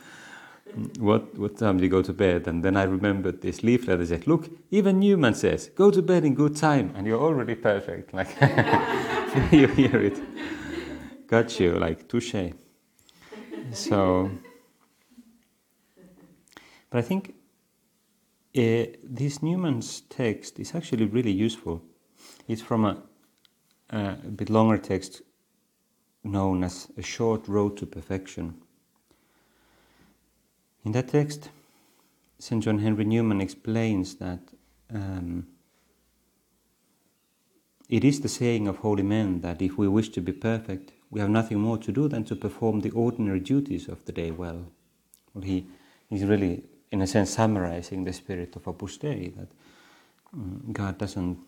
what, 0.98 1.36
what 1.38 1.56
time 1.56 1.78
do 1.78 1.84
you 1.84 1.90
go 1.90 2.02
to 2.02 2.12
bed? 2.12 2.48
And 2.48 2.64
then 2.64 2.76
I 2.76 2.84
remembered 2.84 3.42
this 3.42 3.62
leaflet 3.62 4.00
I 4.00 4.04
said, 4.04 4.26
Look, 4.26 4.50
even 4.70 5.00
Newman 5.00 5.34
says, 5.34 5.70
go 5.74 5.90
to 5.90 6.02
bed 6.02 6.24
in 6.24 6.34
good 6.34 6.56
time, 6.56 6.92
and 6.96 7.06
you're 7.06 7.20
already 7.20 7.54
perfect. 7.54 8.12
Like, 8.12 8.28
you 9.52 9.68
hear 9.68 9.96
it. 9.96 10.18
Got 11.26 11.58
you, 11.60 11.78
like, 11.78 12.08
touche. 12.08 12.52
So, 13.72 14.30
but 16.90 16.98
I 16.98 17.02
think 17.02 17.34
uh, 18.56 18.86
this 19.02 19.42
Newman's 19.42 20.02
text 20.02 20.58
is 20.58 20.74
actually 20.74 21.06
really 21.06 21.32
useful. 21.32 21.82
It's 22.46 22.62
from 22.62 22.84
a, 22.84 23.02
a 23.90 24.14
bit 24.14 24.50
longer 24.50 24.78
text 24.78 25.22
known 26.24 26.64
as 26.64 26.88
A 26.96 27.02
Short 27.02 27.48
Road 27.48 27.76
to 27.78 27.86
Perfection 27.86 28.63
in 30.84 30.92
that 30.92 31.08
text, 31.08 31.50
St. 32.38 32.62
John 32.62 32.78
Henry 32.78 33.04
Newman 33.04 33.40
explains 33.40 34.16
that 34.16 34.40
um, 34.92 35.46
it 37.88 38.04
is 38.04 38.20
the 38.20 38.28
saying 38.28 38.68
of 38.68 38.78
holy 38.78 39.02
men 39.02 39.40
that 39.40 39.62
if 39.62 39.78
we 39.78 39.88
wish 39.88 40.10
to 40.10 40.20
be 40.20 40.32
perfect, 40.32 40.92
we 41.10 41.20
have 41.20 41.30
nothing 41.30 41.58
more 41.58 41.78
to 41.78 41.92
do 41.92 42.08
than 42.08 42.24
to 42.24 42.36
perform 42.36 42.80
the 42.80 42.90
ordinary 42.90 43.40
duties 43.40 43.88
of 43.88 44.04
the 44.04 44.12
day 44.12 44.30
well. 44.30 44.66
Well, 45.32 45.44
he, 45.44 45.66
he's 46.08 46.24
really, 46.24 46.64
in 46.90 47.00
a 47.00 47.06
sense, 47.06 47.30
summarizing 47.30 48.04
the 48.04 48.12
spirit 48.12 48.56
of 48.56 48.66
Opus 48.66 48.96
Dei, 48.96 49.32
that 49.36 49.48
um, 50.32 50.64
God 50.72 50.98
doesn't 50.98 51.38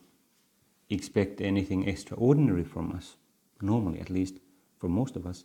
expect 0.89 1.41
anything 1.41 1.89
extraordinary 1.89 2.65
from 2.65 2.93
us, 2.93 3.17
normally 3.61 4.01
at 4.01 4.11
least, 4.11 4.37
for 4.79 4.89
most 4.89 5.17
of 5.17 5.27
us, 5.27 5.45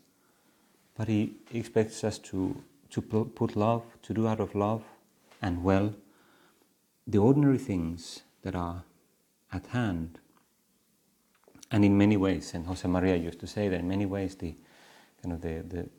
but 0.95 1.07
He 1.07 1.37
expects 1.53 2.03
us 2.03 2.19
to 2.19 2.61
to 2.91 3.01
put 3.01 3.55
love, 3.55 3.83
to 4.03 4.13
do 4.13 4.27
out 4.27 4.39
of 4.39 4.53
love 4.55 4.83
and 5.41 5.63
well 5.63 5.93
the 7.07 7.17
ordinary 7.17 7.57
things 7.57 8.21
that 8.43 8.55
are 8.55 8.83
at 9.51 9.67
hand. 9.67 10.19
And 11.71 11.85
in 11.85 11.97
many 11.97 12.17
ways, 12.17 12.53
and 12.53 12.65
Josemaria 12.65 13.21
used 13.21 13.39
to 13.39 13.47
say 13.47 13.69
that 13.69 13.79
in 13.79 13.87
many 13.87 14.05
ways 14.05 14.35
the 14.35 14.55
kind 15.21 15.33
of 15.33 15.41
the, 15.41 15.63
the, 15.67 15.89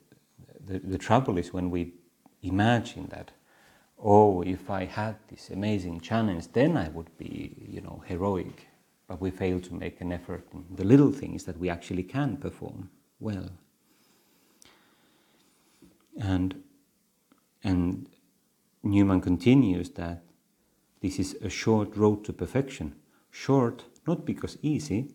the, 0.66 0.78
the 0.80 0.98
trouble 0.98 1.38
is 1.38 1.52
when 1.52 1.70
we 1.70 1.94
imagine 2.42 3.06
that, 3.10 3.30
oh, 3.98 4.42
if 4.42 4.68
I 4.70 4.84
had 4.84 5.16
this 5.28 5.50
amazing 5.50 6.00
challenge, 6.00 6.52
then 6.52 6.76
I 6.76 6.88
would 6.88 7.16
be, 7.18 7.56
you 7.68 7.80
know, 7.80 8.02
heroic. 8.06 8.68
But 9.08 9.20
we 9.20 9.30
fail 9.30 9.60
to 9.60 9.74
make 9.74 10.00
an 10.00 10.12
effort 10.12 10.46
in 10.52 10.64
the 10.74 10.84
little 10.84 11.12
things 11.12 11.44
that 11.44 11.58
we 11.58 11.68
actually 11.68 12.02
can 12.02 12.36
perform 12.36 12.90
well. 13.20 13.50
And 16.20 16.61
and 17.62 18.08
Newman 18.82 19.20
continues 19.20 19.90
that 19.90 20.22
this 21.00 21.18
is 21.18 21.34
a 21.42 21.48
short 21.48 21.96
road 21.96 22.24
to 22.24 22.32
perfection. 22.32 22.94
Short, 23.30 23.84
not 24.06 24.24
because 24.24 24.58
easy, 24.62 25.14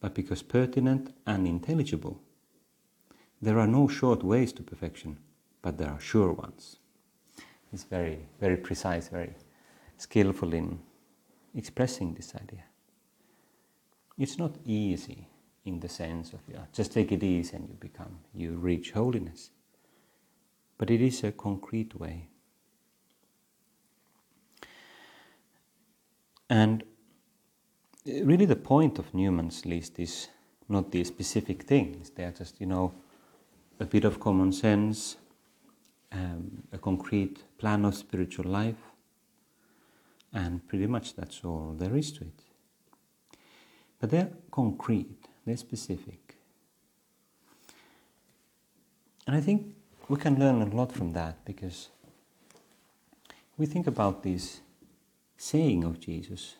but 0.00 0.14
because 0.14 0.42
pertinent 0.42 1.14
and 1.26 1.46
intelligible. 1.46 2.20
There 3.42 3.58
are 3.58 3.66
no 3.66 3.88
short 3.88 4.22
ways 4.22 4.52
to 4.54 4.62
perfection, 4.62 5.18
but 5.62 5.78
there 5.78 5.90
are 5.90 6.00
sure 6.00 6.32
ones. 6.32 6.76
He's 7.70 7.84
very, 7.84 8.28
very 8.40 8.56
precise, 8.56 9.08
very 9.08 9.34
skillful 9.98 10.52
in 10.54 10.78
expressing 11.54 12.14
this 12.14 12.34
idea. 12.34 12.64
It's 14.16 14.38
not 14.38 14.56
easy 14.64 15.28
in 15.64 15.80
the 15.80 15.88
sense 15.88 16.32
of 16.32 16.40
yeah, 16.48 16.66
just 16.72 16.92
take 16.92 17.12
it 17.12 17.22
easy 17.22 17.56
and 17.56 17.68
you 17.68 17.74
become, 17.74 18.18
you 18.32 18.52
reach 18.52 18.92
holiness 18.92 19.50
but 20.78 20.90
it 20.90 21.00
is 21.00 21.24
a 21.24 21.32
concrete 21.32 21.94
way. 21.94 22.28
And 26.48 26.84
really, 28.06 28.46
the 28.46 28.56
point 28.56 28.98
of 28.98 29.12
Newman's 29.14 29.66
list 29.66 29.98
is 29.98 30.28
not 30.68 30.90
these 30.90 31.08
specific 31.08 31.62
things, 31.62 32.10
they 32.10 32.24
are 32.24 32.32
just, 32.32 32.60
you 32.60 32.66
know, 32.66 32.92
a 33.78 33.84
bit 33.84 34.04
of 34.04 34.18
common 34.20 34.52
sense, 34.52 35.16
um, 36.12 36.62
a 36.72 36.78
concrete 36.78 37.44
plan 37.58 37.84
of 37.84 37.94
spiritual 37.94 38.46
life, 38.46 38.82
and 40.32 40.66
pretty 40.68 40.86
much 40.86 41.14
that's 41.14 41.44
all 41.44 41.74
there 41.78 41.96
is 41.96 42.12
to 42.12 42.24
it. 42.24 42.42
But 44.00 44.10
they're 44.10 44.30
concrete, 44.50 45.28
they're 45.44 45.56
specific. 45.56 46.36
And 49.26 49.34
I 49.34 49.40
think 49.40 49.75
we 50.08 50.16
can 50.16 50.38
learn 50.38 50.62
a 50.62 50.66
lot 50.66 50.92
from 50.92 51.12
that 51.12 51.44
because 51.44 51.88
we 53.56 53.66
think 53.66 53.86
about 53.86 54.22
this 54.22 54.60
saying 55.36 55.84
of 55.84 55.98
Jesus, 55.98 56.56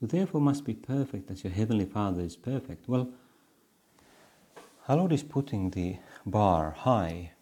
you 0.00 0.08
therefore 0.08 0.40
must 0.40 0.64
be 0.64 0.74
perfect 0.74 1.30
as 1.30 1.44
your 1.44 1.52
heavenly 1.52 1.84
Father 1.84 2.22
is 2.22 2.36
perfect. 2.36 2.88
Well, 2.88 3.10
our 4.88 4.96
Lord 4.96 5.12
is 5.12 5.22
putting 5.22 5.70
the 5.70 5.98
bar 6.26 6.72
high. 6.72 7.32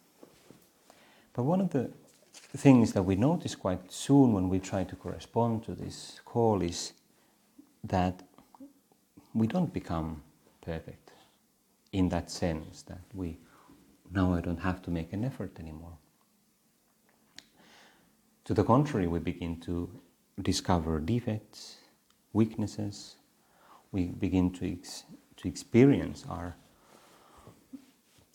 But 1.33 1.43
one 1.43 1.61
of 1.61 1.71
the 1.71 1.89
things 2.55 2.93
that 2.93 3.03
we 3.03 3.15
notice 3.15 3.55
quite 3.55 3.91
soon 3.91 4.33
when 4.33 4.49
we 4.49 4.59
try 4.59 4.83
to 4.83 4.95
correspond 4.95 5.63
to 5.63 5.73
this 5.73 6.19
call 6.25 6.61
is 6.61 6.93
that 7.83 8.21
we 9.33 9.47
don't 9.47 9.73
become 9.73 10.21
perfect 10.61 11.13
in 11.91 12.09
that 12.09 12.29
sense 12.29 12.83
that 12.83 13.01
we 13.13 13.37
now 14.13 14.33
I 14.33 14.41
don't 14.41 14.59
have 14.59 14.81
to 14.83 14.91
make 14.91 15.13
an 15.13 15.23
effort 15.23 15.57
anymore. 15.59 15.97
To 18.45 18.53
the 18.53 18.63
contrary, 18.63 19.07
we 19.07 19.19
begin 19.19 19.59
to 19.61 19.89
discover 20.41 20.99
defects, 20.99 21.77
weaknesses, 22.33 23.15
we 23.91 24.07
begin 24.07 24.51
to, 24.53 24.71
ex- 24.71 25.03
to 25.37 25.47
experience 25.47 26.25
our, 26.29 26.55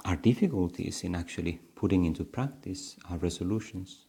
our 0.05 0.17
difficulties 0.17 1.03
in 1.03 1.15
actually 1.15 1.61
putting 1.75 2.05
into 2.05 2.25
practice 2.25 2.97
our 3.11 3.19
resolutions. 3.19 4.07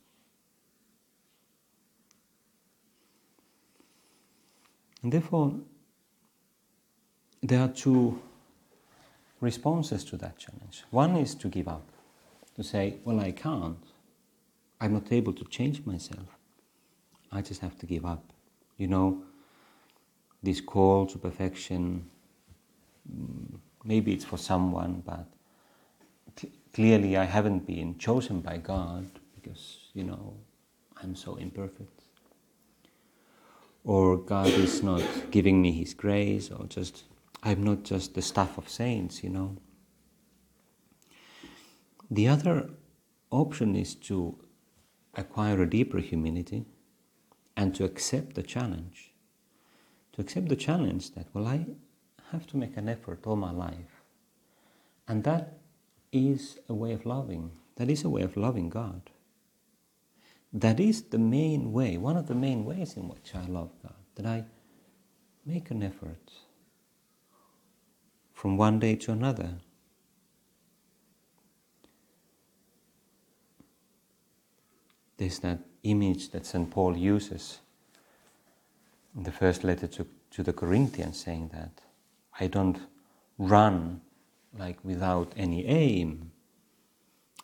And 5.04 5.12
therefore, 5.12 5.56
there 7.42 7.62
are 7.62 7.70
two 7.70 8.22
responses 9.40 10.04
to 10.06 10.18
that 10.18 10.38
challenge. 10.38 10.84
One 10.92 11.16
is 11.16 11.36
to 11.36 11.48
give 11.48 11.68
up, 11.68 11.90
to 12.56 12.64
say, 12.64 12.98
Well, 13.04 13.20
I 13.20 13.32
can't. 13.32 13.84
I'm 14.80 14.94
not 14.94 15.12
able 15.12 15.34
to 15.34 15.44
change 15.46 15.86
myself. 15.86 16.38
I 17.32 17.42
just 17.42 17.62
have 17.62 17.78
to 17.80 17.86
give 17.86 18.06
up. 18.06 18.24
You 18.78 18.88
know, 18.88 19.24
this 20.44 20.62
call 20.62 21.08
to 21.08 21.18
perfection, 21.18 22.10
mm, 23.12 23.60
maybe 23.84 24.14
it's 24.14 24.26
for 24.26 24.38
someone, 24.38 25.04
but 25.06 25.26
clearly 26.74 27.18
I 27.18 27.26
haven't 27.26 27.66
been 27.66 27.98
chosen 27.98 28.42
by 28.42 28.58
God 28.58 29.08
because, 29.36 29.90
you 29.94 30.04
know, 30.04 30.36
I'm 31.02 31.16
so 31.16 31.36
imperfect. 31.36 32.04
Or 33.84 34.18
God 34.18 34.48
is 34.48 34.84
not 34.84 35.02
giving 35.32 35.62
me 35.62 35.72
His 35.72 35.94
grace, 35.94 36.52
or 36.52 36.66
just, 36.66 37.04
I'm 37.44 37.64
not 37.64 37.84
just 37.84 38.14
the 38.14 38.22
stuff 38.22 38.58
of 38.58 38.70
saints, 38.70 39.24
you 39.24 39.30
know. 39.30 39.58
The 42.10 42.28
other 42.28 42.70
option 43.32 43.76
is 43.76 43.96
to 43.96 44.38
acquire 45.16 45.62
a 45.62 45.70
deeper 45.70 46.00
humility 46.00 46.66
and 47.56 47.76
to 47.76 47.84
accept 47.84 48.36
the 48.36 48.44
challenge. 48.44 49.12
To 50.14 50.22
accept 50.22 50.50
the 50.50 50.56
challenge 50.56 51.12
that, 51.12 51.28
well, 51.34 51.48
I 51.48 51.66
have 52.32 52.48
to 52.48 52.58
make 52.58 52.78
an 52.78 52.90
effort 52.90 53.26
all 53.26 53.36
my 53.36 53.52
life. 53.52 54.04
And 55.08 55.24
that 55.24 55.60
is 56.12 56.60
a 56.70 56.74
way 56.74 56.94
of 56.94 57.06
loving. 57.06 57.52
That 57.76 57.90
is 57.90 58.04
a 58.04 58.10
way 58.10 58.22
of 58.22 58.38
loving 58.38 58.70
God. 58.70 59.10
That 60.54 60.80
is 60.80 61.04
the 61.04 61.20
main 61.20 61.72
way, 61.72 61.98
one 61.98 62.18
of 62.18 62.28
the 62.28 62.36
main 62.36 62.66
ways 62.66 62.96
in 62.96 63.08
which 63.08 63.36
I 63.36 63.46
love 63.46 63.72
God, 63.84 63.94
that 64.16 64.26
I 64.26 64.46
make 65.46 65.72
an 65.72 65.84
effort 65.84 66.32
from 68.38 68.56
one 68.56 68.78
day 68.78 68.96
to 68.96 69.12
another. 69.12 69.50
There's 75.18 75.40
that 75.40 75.62
image 75.82 76.30
that 76.30 76.46
St. 76.46 76.70
Paul 76.70 76.96
uses 76.96 77.62
in 79.16 79.24
the 79.24 79.32
first 79.32 79.64
letter 79.64 79.88
to, 79.88 80.06
to 80.30 80.44
the 80.44 80.54
Corinthians, 80.54 81.20
saying 81.20 81.50
that 81.52 81.82
I 82.40 82.46
don't 82.46 82.78
run 83.40 84.02
like 84.56 84.78
without 84.84 85.34
any 85.36 85.66
aim. 85.66 86.32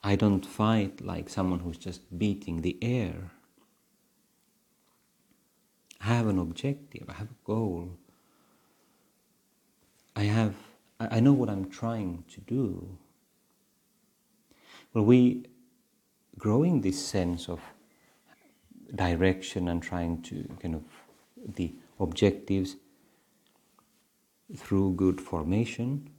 I 0.04 0.16
don't 0.16 0.46
fight 0.46 1.02
like 1.02 1.28
someone 1.28 1.62
who's 1.62 1.80
just 1.80 2.02
beating 2.20 2.62
the 2.62 2.78
air. 2.84 3.32
I 6.00 6.06
have 6.06 6.28
an 6.28 6.38
objective, 6.38 7.10
I 7.10 7.14
have 7.14 7.32
a 7.32 7.46
goal. 7.48 7.98
I 10.16 10.26
have 10.26 10.54
I 11.12 11.20
know 11.20 11.34
what 11.34 11.50
I'm 11.50 11.70
trying 11.70 12.24
to 12.34 12.42
do. 12.42 12.98
Well 14.94 15.06
we 15.06 15.46
growing 16.38 16.82
this 16.82 17.04
sense 17.04 17.50
of 17.50 17.62
direction 18.96 19.68
and 19.68 19.82
trying 19.82 20.22
to 20.24 20.48
kind 20.60 20.76
of 20.76 20.84
the 21.56 21.74
objectives 22.00 22.76
through 24.56 24.94
good 24.94 25.20
formation, 25.20 26.10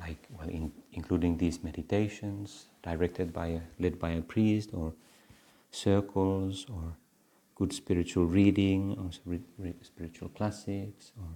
like 0.00 0.26
well, 0.38 0.48
in, 0.48 0.72
including 0.92 1.36
these 1.36 1.62
meditations 1.62 2.66
directed 2.82 3.32
by 3.32 3.46
a, 3.48 3.60
led 3.78 3.98
by 3.98 4.10
a 4.10 4.22
priest, 4.22 4.70
or 4.72 4.94
circles, 5.70 6.66
or 6.72 6.96
good 7.54 7.72
spiritual 7.72 8.26
reading, 8.26 8.96
or 8.98 9.10
spiritual 9.82 10.28
classics, 10.30 11.12
or 11.18 11.28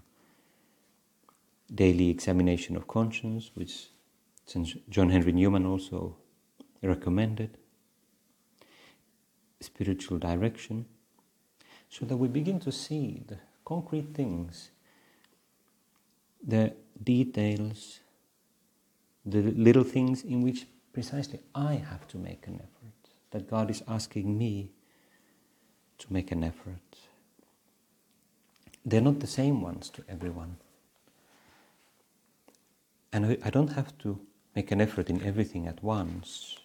daily 1.75 2.11
examination 2.11 2.77
of 2.77 2.87
conscience, 2.87 3.51
which 3.55 3.89
John 4.89 5.11
Henry 5.11 5.33
Newman 5.33 5.67
also 5.67 6.17
recommended 6.83 7.59
spiritual 9.61 10.19
direction, 10.19 10.87
so 11.89 12.05
that 12.05 12.17
we 12.17 12.29
begin 12.29 12.61
to 12.61 12.71
see 12.71 13.23
the 13.27 13.39
concrete 13.65 14.15
things, 14.15 14.71
the 16.47 16.75
details, 17.03 18.01
the 19.25 19.41
little 19.41 19.83
things 19.83 20.23
in 20.23 20.43
which 20.43 20.67
precisely 20.93 21.41
I 21.55 21.75
have 21.75 22.07
to 22.09 22.19
make 22.19 22.47
an 22.47 22.55
effort, 22.55 23.11
that 23.31 23.51
God 23.51 23.71
is 23.71 23.83
asking 23.89 24.39
me 24.39 24.71
to 25.99 26.13
make 26.13 26.31
an 26.31 26.45
effort. 26.45 26.99
They're 28.85 29.01
not 29.01 29.19
the 29.19 29.27
same 29.27 29.63
ones 29.63 29.91
to 29.91 30.05
everyone. 30.09 30.59
And 33.13 33.39
I 33.45 33.51
don't 33.51 33.73
have 33.73 33.97
to 33.99 34.19
make 34.55 34.71
an 34.73 34.81
effort 34.81 35.09
in 35.09 35.23
everything 35.23 35.67
at 35.67 35.83
once. 35.83 36.57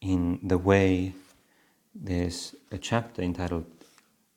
in 0.00 0.38
the 0.42 0.58
way 0.58 1.12
there's 1.94 2.54
a 2.70 2.78
chapter 2.78 3.22
entitled 3.22 3.66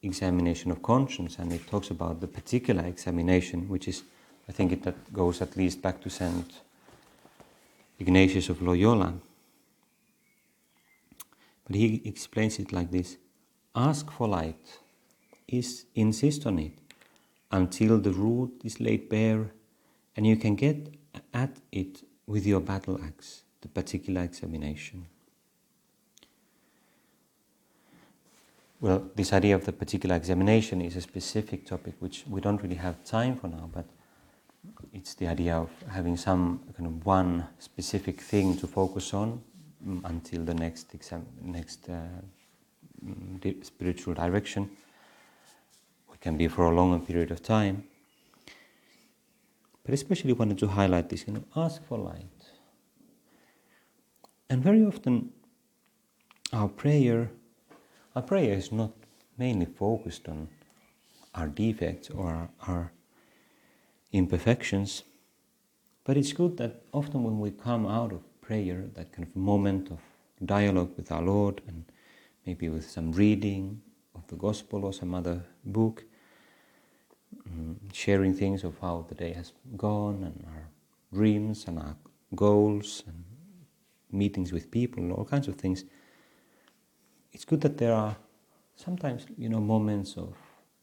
Examination 0.04 0.72
of 0.72 0.82
Conscience, 0.82 1.38
and 1.38 1.54
it 1.54 1.68
talks 1.68 1.92
about 1.92 2.22
the 2.22 2.28
particular 2.28 2.84
examination, 2.86 3.70
which 3.70 3.88
is, 3.88 4.04
I 4.50 4.52
think, 4.52 4.72
it 4.72 4.84
that 4.84 5.14
goes 5.14 5.42
at 5.42 5.56
least 5.56 5.82
back 5.82 6.02
to 6.02 6.10
Saint 6.10 6.62
Ignatius 8.00 8.50
of 8.50 8.62
Loyola. 8.64 9.14
But 11.68 11.76
he 11.76 12.02
explains 12.04 12.58
it 12.58 12.74
like 12.74 12.90
this 12.90 13.18
Ask 13.76 14.10
for 14.12 14.28
light, 14.28 14.80
is, 15.52 15.86
insist 15.96 16.46
on 16.46 16.60
it, 16.60 16.74
until 17.52 18.00
the 18.00 18.12
root 18.12 18.62
is 18.64 18.80
laid 18.80 19.10
bare, 19.10 19.52
and 20.16 20.26
you 20.26 20.36
can 20.36 20.56
get 20.56 20.96
at 21.34 21.58
it 21.72 22.04
with 22.28 22.46
your 22.46 22.62
battle 22.62 23.00
axe, 23.04 23.44
the 23.62 23.68
particular 23.68 24.22
examination. 24.24 25.06
Well, 28.80 29.12
this 29.16 29.32
idea 29.32 29.56
of 29.56 29.66
the 29.66 29.72
particular 29.72 30.16
examination 30.16 30.82
is 30.82 30.96
a 30.96 31.02
specific 31.02 31.68
topic 31.68 31.94
which 32.00 32.24
we 32.28 32.42
don't 32.42 32.62
really 32.64 32.76
have 32.76 33.04
time 33.04 33.36
for 33.36 33.48
now, 33.48 33.70
but 33.72 33.86
it's 34.92 35.14
the 35.14 35.28
idea 35.28 35.56
of 35.56 35.70
having 35.88 36.18
some 36.18 36.62
kind 36.76 36.88
of 36.88 37.06
one 37.06 37.48
specific 37.60 38.20
thing 38.20 38.58
to 38.58 38.68
focus 38.68 39.14
on 39.14 39.42
mm, 39.88 40.02
until 40.06 40.44
the 40.44 40.54
next 40.54 40.94
exam, 40.96 41.26
next 41.44 41.90
uh, 41.90 42.02
mm, 43.06 43.66
spiritual 43.66 44.16
direction. 44.16 44.70
Can 46.22 46.38
be 46.38 46.48
for 46.48 46.66
a 46.66 46.76
longer 46.76 47.04
period 47.06 47.32
of 47.32 47.42
time. 47.42 47.84
But 49.84 49.94
especially 49.94 50.34
wanted 50.34 50.60
to 50.60 50.68
highlight 50.68 51.10
this, 51.10 51.26
you 51.28 51.34
know, 51.34 51.44
ask 51.56 51.84
for 51.88 51.98
light. 51.98 52.26
And 54.50 54.64
very 54.64 54.86
often 54.86 55.32
our 56.54 56.68
prayer 56.68 57.32
our 58.14 58.22
prayer 58.22 58.56
is 58.56 58.74
not 58.74 58.92
mainly 59.38 59.66
focused 59.66 60.28
on 60.28 60.50
our 61.34 61.48
defects 61.48 62.10
or 62.10 62.50
our 62.68 62.92
imperfections, 64.12 65.04
but 66.04 66.18
it's 66.18 66.34
good 66.34 66.58
that 66.58 66.82
often 66.92 67.24
when 67.24 67.40
we 67.40 67.52
come 67.52 67.88
out 67.88 68.12
of 68.12 68.20
prayer, 68.42 68.84
that 68.96 69.14
kind 69.14 69.26
of 69.26 69.34
moment 69.34 69.92
of 69.92 70.00
dialogue 70.44 70.92
with 70.98 71.10
our 71.10 71.22
Lord 71.22 71.62
and 71.68 71.86
maybe 72.46 72.68
with 72.68 72.90
some 72.90 73.14
reading 73.14 73.82
of 74.14 74.28
the 74.28 74.36
Gospel 74.36 74.84
or 74.84 74.92
some 74.92 75.16
other 75.16 75.46
book, 75.64 76.04
um, 77.52 77.80
sharing 77.94 78.34
things 78.34 78.64
of 78.64 78.78
how 78.80 79.06
the 79.10 79.16
day 79.16 79.34
has 79.34 79.54
gone 79.78 80.24
and 80.24 80.46
our 80.48 80.68
dreams 81.14 81.66
and 81.68 81.80
our 81.80 81.96
goals 82.36 83.04
and 83.08 83.24
meetings 84.12 84.52
with 84.52 84.72
people, 84.72 85.12
all 85.12 85.26
kinds 85.26 85.48
of 85.48 85.56
things 85.56 85.86
it's 87.32 87.46
good 87.46 87.62
that 87.62 87.78
there 87.78 87.94
are 87.94 88.16
sometimes, 88.76 89.26
you 89.38 89.50
know, 89.50 89.60
moments 89.60 90.18
of 90.18 90.36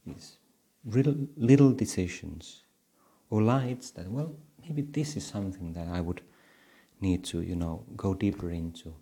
these 0.07 0.39
little, 0.85 1.17
little 1.37 1.73
decisions 1.73 2.63
or 3.31 3.43
lights 3.43 3.91
that, 3.93 4.11
well, 4.11 4.35
maybe 4.63 4.83
this 4.83 5.17
is 5.17 5.27
something 5.27 5.73
that 5.75 5.89
I 5.89 6.01
would 6.01 6.23
need 7.01 7.25
to, 7.25 7.43
you 7.43 7.57
know, 7.57 7.85
go 7.97 8.15
deeper 8.15 8.51
into. 8.51 8.95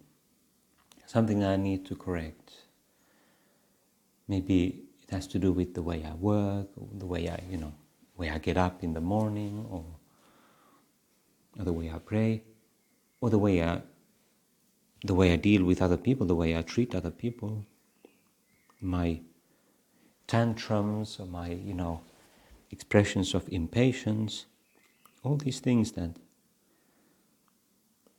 Something 1.06 1.44
I 1.44 1.56
need 1.56 1.86
to 1.86 1.94
correct. 1.94 2.52
Maybe 4.26 4.82
it 5.08 5.14
has 5.14 5.26
to 5.28 5.38
do 5.38 5.52
with 5.52 5.74
the 5.74 5.82
way 5.82 6.04
I 6.04 6.14
work, 6.14 6.68
or 6.76 6.88
the 6.94 7.06
way 7.06 7.28
I, 7.28 7.42
you 7.50 7.58
know, 7.58 7.74
way 8.16 8.30
I 8.30 8.38
get 8.38 8.56
up 8.56 8.82
in 8.82 8.94
the 8.94 9.00
morning, 9.00 9.66
or, 9.70 9.84
or 11.58 11.64
the 11.64 11.72
way 11.72 11.90
I 11.90 11.98
pray, 11.98 12.42
or 13.20 13.30
the 13.30 13.38
way 13.38 13.62
I 13.62 13.82
the 15.04 15.14
way 15.14 15.32
I 15.32 15.36
deal 15.36 15.64
with 15.64 15.82
other 15.82 15.96
people, 15.98 16.26
the 16.26 16.34
way 16.34 16.56
I 16.56 16.62
treat 16.62 16.94
other 16.94 17.10
people. 17.10 17.64
my 18.80 19.20
tantrums 20.26 21.18
or 21.20 21.26
my, 21.26 21.50
you 21.50 21.74
know, 21.74 22.02
expressions 22.70 23.34
of 23.34 23.48
impatience, 23.50 24.46
all 25.22 25.36
these 25.36 25.60
things 25.60 25.92
that 25.92 26.16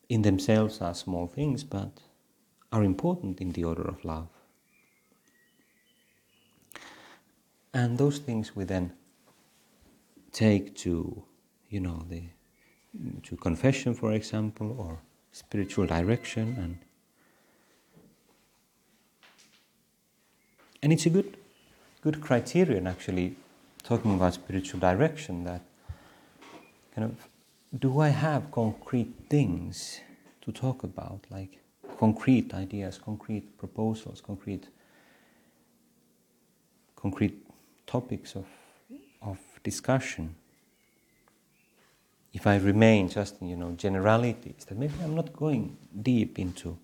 in 0.09 0.21
themselves 0.21 0.81
are 0.81 0.93
small 0.93 1.27
things 1.27 1.63
but 1.63 2.01
are 2.71 2.83
important 2.83 3.41
in 3.41 3.51
the 3.51 3.63
order 3.63 3.83
of 3.83 4.05
love. 4.05 4.29
And 7.73 7.97
those 7.97 8.17
things 8.19 8.55
we 8.55 8.63
then 8.63 8.93
take 10.31 10.75
to, 10.77 11.23
you 11.69 11.79
know, 11.79 12.05
the 12.09 12.23
to 13.23 13.35
confession, 13.35 13.93
for 13.93 14.13
example, 14.13 14.75
or 14.79 14.99
spiritual 15.31 15.85
direction, 15.85 16.55
and 16.57 16.77
and 20.81 20.93
it's 20.93 21.05
a 21.05 21.09
good 21.09 21.37
good 22.01 22.21
criterion 22.21 22.87
actually 22.87 23.35
talking 23.83 24.15
about 24.15 24.33
spiritual 24.33 24.79
direction 24.79 25.43
that 25.43 25.61
kind 26.95 27.05
of 27.05 27.27
do 27.79 27.99
I 27.99 28.09
have 28.09 28.51
concrete 28.51 29.13
things 29.29 29.99
to 30.41 30.51
talk 30.51 30.83
about, 30.83 31.25
like 31.29 31.59
concrete 31.99 32.53
ideas, 32.53 32.97
concrete 32.97 33.57
proposals, 33.57 34.21
concrete 34.21 34.67
concrete 36.95 37.46
topics 37.87 38.35
of 38.35 38.45
of 39.21 39.39
discussion? 39.63 40.35
If 42.33 42.45
I 42.45 42.57
remain 42.57 43.09
just 43.09 43.41
in 43.41 43.47
you 43.47 43.55
know 43.55 43.71
generalities, 43.71 44.65
that 44.65 44.77
maybe 44.77 44.93
I'm 45.03 45.15
not 45.15 45.33
going 45.33 45.77
deep 46.01 46.37
into 46.37 46.77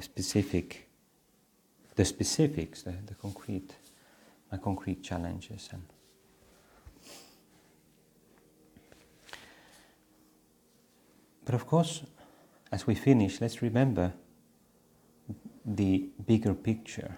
specific 0.00 0.84
the 1.96 2.04
specifics, 2.04 2.82
the, 2.82 2.94
the 3.06 3.14
concrete 3.14 3.74
my 4.52 4.58
concrete 4.58 5.02
challenges 5.02 5.68
and 5.72 5.82
But 11.48 11.54
of 11.54 11.66
course, 11.66 12.02
as 12.70 12.86
we 12.86 12.94
finish, 12.94 13.40
let's 13.40 13.62
remember 13.62 14.12
the 15.64 16.10
bigger 16.26 16.52
picture, 16.52 17.16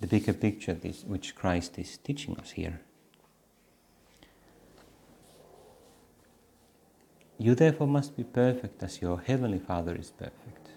the 0.00 0.06
bigger 0.06 0.32
picture 0.32 0.74
which 1.06 1.34
Christ 1.34 1.78
is 1.78 1.96
teaching 1.96 2.36
us 2.38 2.50
here. 2.52 2.80
You 7.38 7.54
therefore 7.54 7.86
must 7.86 8.16
be 8.16 8.24
perfect 8.24 8.82
as 8.82 9.00
your 9.00 9.20
heavenly 9.20 9.58
Father 9.58 9.94
is 9.94 10.10
perfect. 10.10 10.68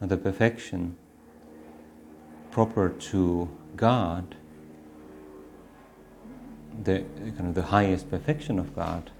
Now, 0.00 0.06
the 0.06 0.16
perfection 0.16 0.96
proper 2.50 2.88
to 2.88 3.48
God, 3.76 4.36
the 6.82 7.04
kind 7.36 7.48
of 7.48 7.54
the 7.54 7.62
highest 7.62 8.10
perfection 8.10 8.58
of 8.58 8.74
God, 8.74 9.10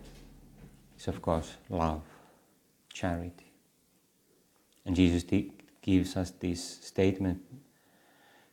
is, 0.98 1.08
of 1.08 1.20
course, 1.22 1.56
love, 1.68 2.02
charity. 2.92 3.52
And 4.86 4.96
Jesus 4.96 5.24
gives 5.82 6.16
us 6.16 6.30
this 6.30 6.78
statement 6.80 7.42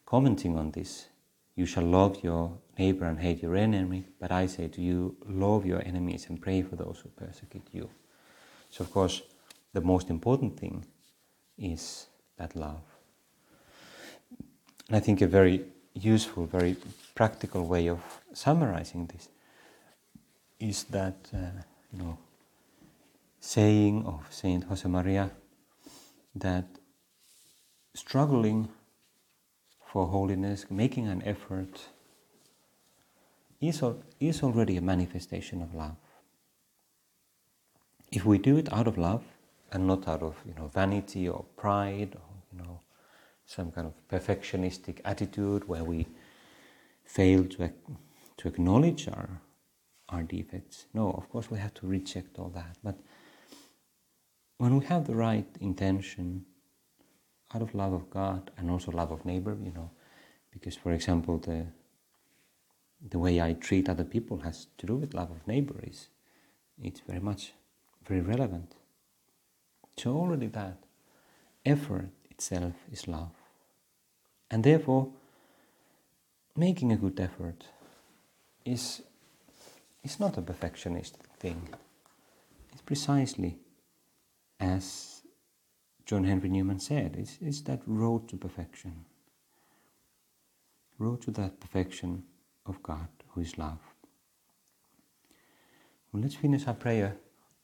commenting 0.08 0.58
on 0.58 0.72
this 0.72 1.08
You 1.56 1.66
shall 1.66 1.84
love 1.84 2.24
your 2.24 2.58
neighbor 2.80 3.06
and 3.06 3.20
hate 3.20 3.42
your 3.44 3.56
enemy, 3.56 4.06
but 4.20 4.32
I 4.32 4.48
say 4.48 4.68
to 4.68 4.82
you, 4.82 5.16
love 5.26 5.66
your 5.66 5.82
enemies 5.86 6.28
and 6.30 6.42
pray 6.42 6.62
for 6.62 6.76
those 6.76 7.00
who 7.02 7.10
persecute 7.10 7.68
you. 7.72 7.90
So, 8.70 8.84
of 8.84 8.92
course, 8.92 9.22
the 9.74 9.82
most 9.82 10.10
important 10.10 10.60
thing 10.60 10.86
is 11.58 12.08
that 12.38 12.56
love. 12.56 12.84
And 14.88 14.98
I 14.98 15.00
think 15.00 15.22
a 15.22 15.28
very 15.28 15.66
useful, 15.94 16.46
very 16.46 16.76
practical 17.16 17.66
way 17.66 17.90
of 17.90 18.00
summarizing 18.34 19.08
this 19.08 19.30
is 20.60 20.84
that, 20.86 21.18
uh, 21.34 21.62
you 21.92 22.00
know, 22.00 22.18
saying 23.40 24.06
of 24.06 24.28
Saint 24.30 24.70
Josemaria 24.70 25.32
that 26.36 26.66
struggling 27.96 28.70
for 29.98 30.06
holiness, 30.06 30.68
making 30.70 31.08
an 31.08 31.24
effort, 31.24 31.90
is, 33.60 33.82
is 34.20 34.44
already 34.44 34.78
a 34.78 34.82
manifestation 34.94 35.60
of 35.60 35.74
love. 35.74 35.96
If 38.12 38.24
we 38.24 38.38
do 38.38 38.58
it 38.58 38.72
out 38.72 38.88
of 38.88 39.00
love 39.00 39.24
and 39.72 39.88
not 39.88 40.08
out 40.08 40.22
of 40.22 40.36
you 40.46 40.54
know 40.54 40.68
vanity 40.68 41.28
or 41.28 41.46
pride 41.56 42.12
or 42.14 42.30
you 42.52 42.60
know 42.60 42.80
some 43.48 43.72
kind 43.72 43.88
of 43.88 43.96
perfectionistic 44.08 45.00
attitude 45.04 45.68
where 45.68 45.84
we 45.84 46.06
fail 47.04 47.44
to, 47.46 47.72
to 48.38 48.48
acknowledge 48.48 49.08
our 49.08 49.42
our 50.10 50.22
defects. 50.22 50.86
No, 50.94 51.10
of 51.10 51.28
course 51.32 51.50
we 51.50 51.58
have 51.58 51.74
to 51.74 51.88
reject 51.88 52.38
all 52.38 52.50
that. 52.50 52.78
But 52.84 52.98
when 54.60 54.78
we 54.78 54.86
have 54.86 55.08
the 55.08 55.16
right 55.16 55.50
intention 55.60 56.46
out 57.54 57.62
of 57.62 57.74
love 57.74 57.94
of 57.94 58.10
God 58.10 58.52
and 58.58 58.70
also 58.70 58.92
love 58.92 59.12
of 59.12 59.26
neighbor, 59.26 59.58
you 59.64 59.72
know, 59.72 59.90
because 60.52 60.76
for 60.76 60.92
example 60.92 61.38
the 61.38 61.68
the 63.10 63.20
way 63.20 63.40
I 63.40 63.54
treat 63.54 63.88
other 63.90 64.04
people 64.04 64.40
has 64.40 64.68
to 64.80 64.88
do 64.88 64.96
with 64.96 65.14
love 65.14 65.30
of 65.30 65.48
neighbor 65.48 65.80
is 65.84 66.10
it's 66.82 67.02
very 67.02 67.20
much 67.20 67.54
very 68.08 68.22
relevant. 68.22 68.74
So 69.98 70.16
already 70.16 70.48
that 70.48 70.78
effort 71.66 72.10
itself 72.30 72.74
is 72.92 73.08
love. 73.08 73.32
And 74.50 74.64
therefore 74.64 75.10
making 76.56 76.92
a 76.92 76.98
good 76.98 77.20
effort 77.20 77.66
is 78.66 79.02
is 80.04 80.20
not 80.20 80.38
a 80.38 80.42
perfectionist 80.42 81.18
thing. 81.40 81.70
It's 82.72 82.82
precisely 82.82 83.58
as 84.60 85.17
John 86.08 86.24
Henry 86.24 86.48
Newman 86.48 86.80
said, 86.80 87.18
it's, 87.20 87.38
it's 87.42 87.60
that 87.64 87.82
road 87.86 88.30
to 88.30 88.38
perfection. 88.38 89.04
Road 90.98 91.22
to 91.24 91.32
that 91.32 91.60
perfection 91.60 92.24
of 92.66 92.82
God 92.82 93.10
who 93.28 93.42
is 93.42 93.58
love. 93.58 93.80
Well, 96.12 96.24
let's 96.24 96.36
finish 96.36 96.66
our 96.66 96.76
prayer 96.76 97.18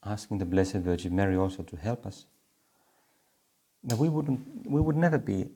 asking 0.06 0.39
the 0.39 0.45
Blessed 0.45 0.75
Virgin 0.75 1.15
Mary 1.15 1.38
also 1.38 1.63
to 1.63 1.77
help 1.77 2.06
us. 2.06 2.25
That 3.86 3.97
we 3.97 4.10
wouldn't 4.10 4.69
we 4.69 4.82
would 4.82 4.97
never 4.97 5.17
be 5.17 5.49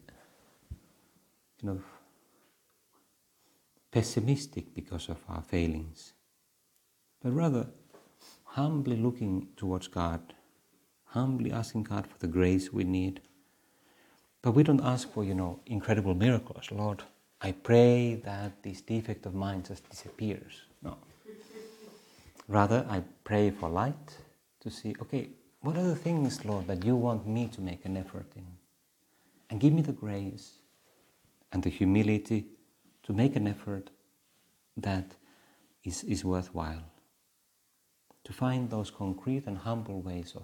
you 1.61 1.63
know 1.63 1.81
pessimistic 3.91 4.73
because 4.73 5.09
of 5.09 5.17
our 5.29 5.41
failings, 5.41 6.13
but 7.21 7.31
rather 7.31 7.67
humbly 8.43 8.97
looking 8.97 9.47
towards 9.55 9.87
God 9.87 10.33
humbly 11.07 11.51
asking 11.51 11.83
God 11.83 12.05
for 12.07 12.17
the 12.19 12.27
grace 12.27 12.71
we 12.71 12.83
need. 12.83 13.21
But 14.41 14.51
we 14.51 14.63
don't 14.63 14.83
ask 14.83 15.11
for, 15.11 15.23
you 15.23 15.33
know, 15.33 15.59
incredible 15.65 16.13
miracles. 16.13 16.71
Lord, 16.71 17.03
I 17.41 17.51
pray 17.51 18.15
that 18.23 18.63
this 18.63 18.81
defect 18.81 19.25
of 19.25 19.33
mine 19.33 19.63
just 19.67 19.89
disappears. 19.89 20.61
No. 20.81 20.97
Rather, 22.47 22.85
I 22.89 23.03
pray 23.23 23.51
for 23.51 23.69
light 23.69 24.17
to 24.61 24.69
see, 24.71 24.95
okay, 25.01 25.29
what 25.61 25.75
are 25.75 25.83
the 25.83 25.95
things, 25.95 26.45
Lord, 26.45 26.67
that 26.67 26.85
you 26.85 26.95
want 26.95 27.27
me 27.27 27.47
to 27.47 27.61
make 27.61 27.83
an 27.85 27.97
effort 27.97 28.27
in? 28.35 28.45
And 29.49 29.59
give 29.59 29.73
me 29.73 29.81
the 29.81 29.91
grace 29.91 30.59
and 31.51 31.63
the 31.63 31.69
humility 31.69 32.45
to 33.03 33.13
make 33.13 33.35
an 33.35 33.47
effort 33.47 33.89
that 34.77 35.15
is, 35.83 36.03
is 36.03 36.23
worthwhile. 36.23 36.83
To 38.25 38.33
find 38.33 38.69
those 38.69 38.91
concrete 38.91 39.47
and 39.47 39.57
humble 39.57 40.01
ways 40.01 40.33
of 40.35 40.43